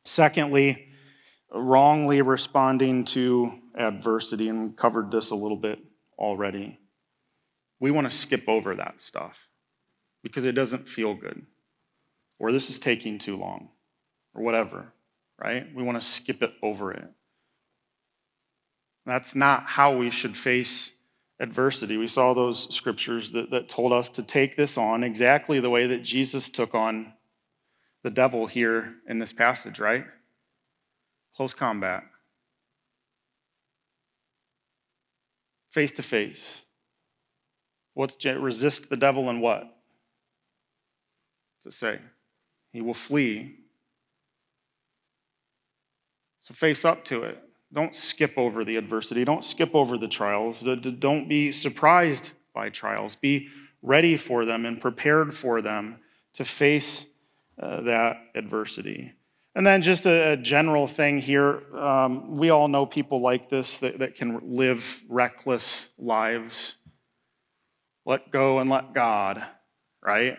[0.04, 0.87] Secondly,
[1.52, 5.78] wrongly responding to adversity, and covered this a little bit
[6.18, 6.78] already.
[7.80, 9.48] We want to skip over that stuff
[10.22, 11.46] because it doesn't feel good,
[12.38, 13.68] or this is taking too long,
[14.34, 14.92] or whatever,
[15.38, 15.66] right?
[15.74, 17.08] We want to skip it over it.
[19.06, 20.92] That's not how we should face
[21.40, 21.96] adversity.
[21.96, 25.86] We saw those scriptures that, that told us to take this on exactly the way
[25.86, 27.14] that Jesus took on
[28.02, 30.04] the devil here in this passage, right?
[31.38, 32.02] Close combat.
[35.70, 36.64] Face to face.
[37.94, 39.72] What's resist the devil and what?
[41.62, 42.00] To say?
[42.72, 43.54] He will flee.
[46.40, 47.40] So face up to it.
[47.72, 49.24] Don't skip over the adversity.
[49.24, 50.66] Don't skip over the trials.
[50.98, 53.14] Don't be surprised by trials.
[53.14, 53.46] Be
[53.80, 56.00] ready for them and prepared for them
[56.32, 57.06] to face
[57.60, 59.12] uh, that adversity.
[59.58, 61.64] And then just a, a general thing here.
[61.76, 66.76] Um, we all know people like this that, that can live reckless lives.
[68.06, 69.44] Let go and let God,
[70.00, 70.38] right?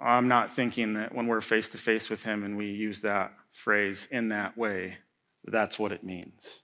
[0.00, 3.34] I'm not thinking that when we're face to face with Him and we use that
[3.50, 4.96] phrase in that way,
[5.44, 6.62] that's what it means,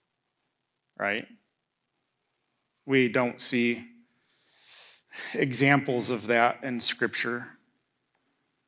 [0.98, 1.26] right?
[2.86, 3.84] We don't see
[5.34, 7.57] examples of that in Scripture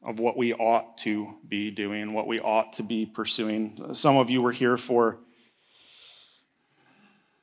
[0.03, 3.95] of what we ought to be doing, what we ought to be pursuing.
[3.95, 5.19] Some of you were here for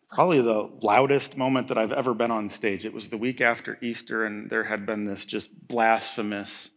[0.10, 2.86] probably the loudest moment that I've ever been on stage.
[2.86, 6.72] It was the week after Easter, and there had been this just blasphemous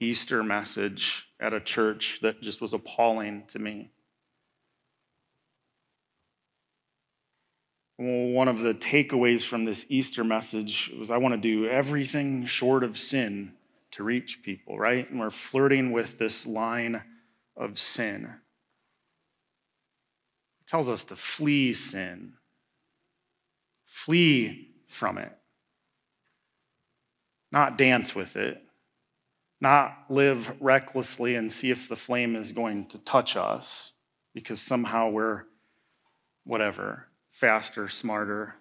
[0.00, 3.90] Easter message at a church that just was appalling to me.
[7.96, 12.82] One of the takeaways from this Easter message was I want to do everything short
[12.82, 13.52] of sin
[13.92, 15.08] to reach people, right?
[15.10, 17.02] And we're flirting with this line
[17.56, 18.24] of sin.
[20.60, 22.34] It tells us to flee sin,
[23.84, 25.32] flee from it,
[27.50, 28.62] not dance with it,
[29.60, 33.92] not live recklessly and see if the flame is going to touch us
[34.34, 35.44] because somehow we're
[36.44, 37.06] whatever.
[37.30, 38.56] faster, smarter,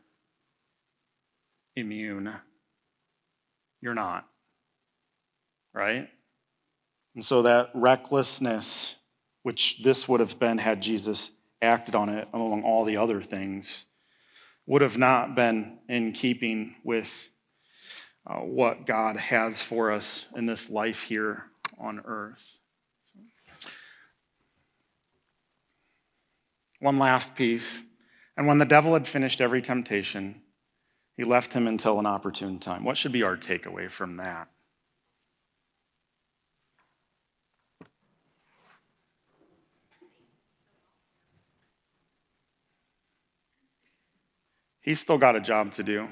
[1.75, 2.34] immune.
[3.82, 4.30] You're not.
[5.74, 6.09] Right?
[7.15, 8.95] And so that recklessness,
[9.43, 13.86] which this would have been had Jesus acted on it among all the other things,
[14.65, 17.30] would have not been in keeping with
[18.26, 21.45] uh, what God has for us in this life here
[21.80, 22.59] on earth.
[26.80, 27.84] One last piece.
[28.38, 30.41] And when the devil had finished every temptation,
[31.15, 32.84] he left him until an opportune time.
[32.84, 34.49] What should be our takeaway from that?
[44.82, 46.07] He's still got a job to do.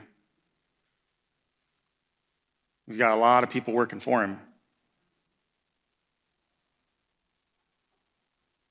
[2.86, 4.39] He's got a lot of people working for him.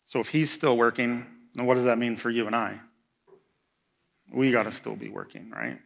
[0.04, 2.80] So if he's still working, then what does that mean for you and I?
[4.32, 5.78] We got to still be working, right?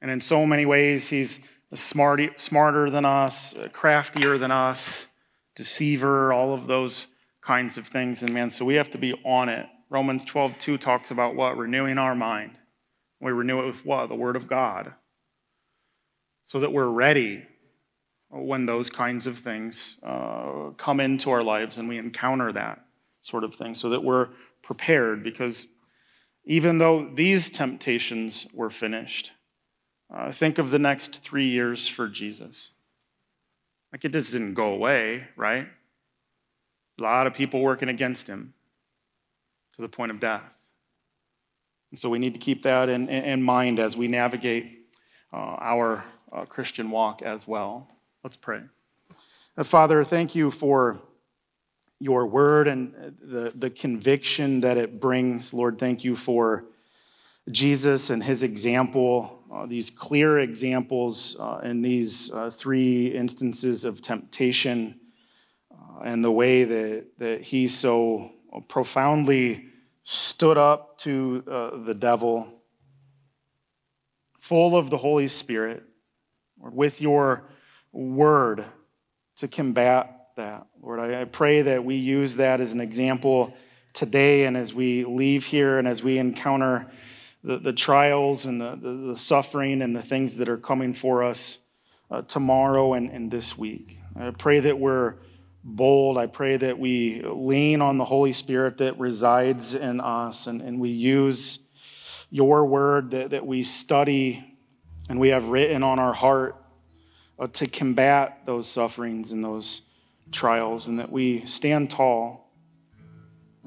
[0.00, 1.40] And in so many ways, he's
[1.74, 5.08] smarty, smarter than us, uh, craftier than us,
[5.56, 7.08] deceiver, all of those
[7.40, 8.22] kinds of things.
[8.22, 9.66] And man, so we have to be on it.
[9.90, 11.56] Romans 12, 2 talks about what?
[11.56, 12.58] Renewing our mind.
[13.20, 14.08] We renew it with what?
[14.08, 14.92] The Word of God.
[16.42, 17.46] So that we're ready
[18.30, 22.84] when those kinds of things uh, come into our lives and we encounter that
[23.22, 24.28] sort of thing, so that we're
[24.62, 25.22] prepared.
[25.22, 25.68] Because
[26.44, 29.32] even though these temptations were finished,
[30.14, 32.70] uh, think of the next three years for Jesus.
[33.92, 35.66] Like it just didn't go away, right?
[36.98, 38.52] A lot of people working against him
[39.78, 40.58] to the point of death.
[41.92, 44.88] And so we need to keep that in, in mind as we navigate
[45.32, 47.88] uh, our uh, Christian walk as well.
[48.24, 48.62] Let's pray.
[49.56, 51.00] Uh, Father, thank you for
[52.00, 55.54] your word and the, the conviction that it brings.
[55.54, 56.64] Lord, thank you for
[57.48, 64.02] Jesus and his example, uh, these clear examples uh, in these uh, three instances of
[64.02, 64.98] temptation,
[66.02, 68.32] and the way that, that he so
[68.68, 69.66] profoundly
[70.04, 72.62] stood up to uh, the devil,
[74.38, 75.82] full of the Holy Spirit,
[76.60, 77.44] Lord, with your
[77.92, 78.64] word
[79.36, 80.66] to combat that.
[80.80, 83.54] Lord, I, I pray that we use that as an example
[83.92, 86.90] today and as we leave here and as we encounter
[87.42, 91.22] the, the trials and the, the, the, suffering and the things that are coming for
[91.22, 91.58] us
[92.10, 93.98] uh, tomorrow and, and this week.
[94.16, 95.16] I pray that we're
[95.64, 96.16] bold.
[96.18, 100.80] I pray that we lean on the Holy Spirit that resides in us and, and
[100.80, 101.58] we use
[102.30, 104.58] your word that, that we study
[105.08, 106.56] and we have written on our heart
[107.38, 109.82] uh, to combat those sufferings and those
[110.30, 112.48] trials, and that we stand tall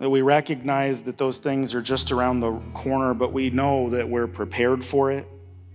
[0.02, 4.10] that we recognize that those things are just around the corner, but we know that
[4.10, 5.28] we're prepared for it,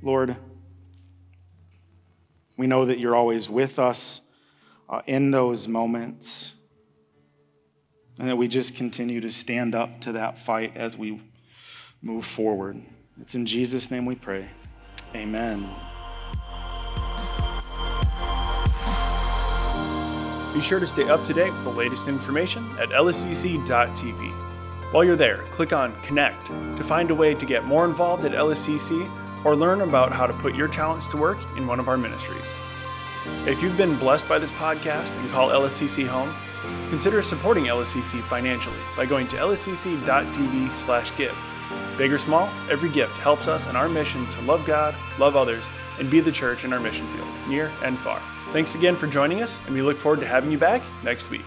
[0.02, 0.36] Lord.
[2.56, 4.20] We know that you're always with us
[4.88, 6.52] uh, in those moments,
[8.18, 11.20] and that we just continue to stand up to that fight as we
[12.02, 12.80] move forward.
[13.20, 14.48] It's in Jesus' name we pray.
[15.14, 15.66] Amen.
[20.54, 24.46] Be sure to stay up to date with the latest information at lscc.tv.
[24.92, 28.32] While you're there, click on Connect to find a way to get more involved at
[28.32, 31.98] LSCC or learn about how to put your talents to work in one of our
[31.98, 32.54] ministries.
[33.46, 36.34] If you've been blessed by this podcast and call LSCC home,
[36.88, 41.36] consider supporting LSCC financially by going to lscc.tv/give.
[41.96, 45.70] Big or small, every gift helps us in our mission to love God, love others,
[45.98, 48.22] and be the church in our mission field, near and far.
[48.52, 51.44] Thanks again for joining us, and we look forward to having you back next week.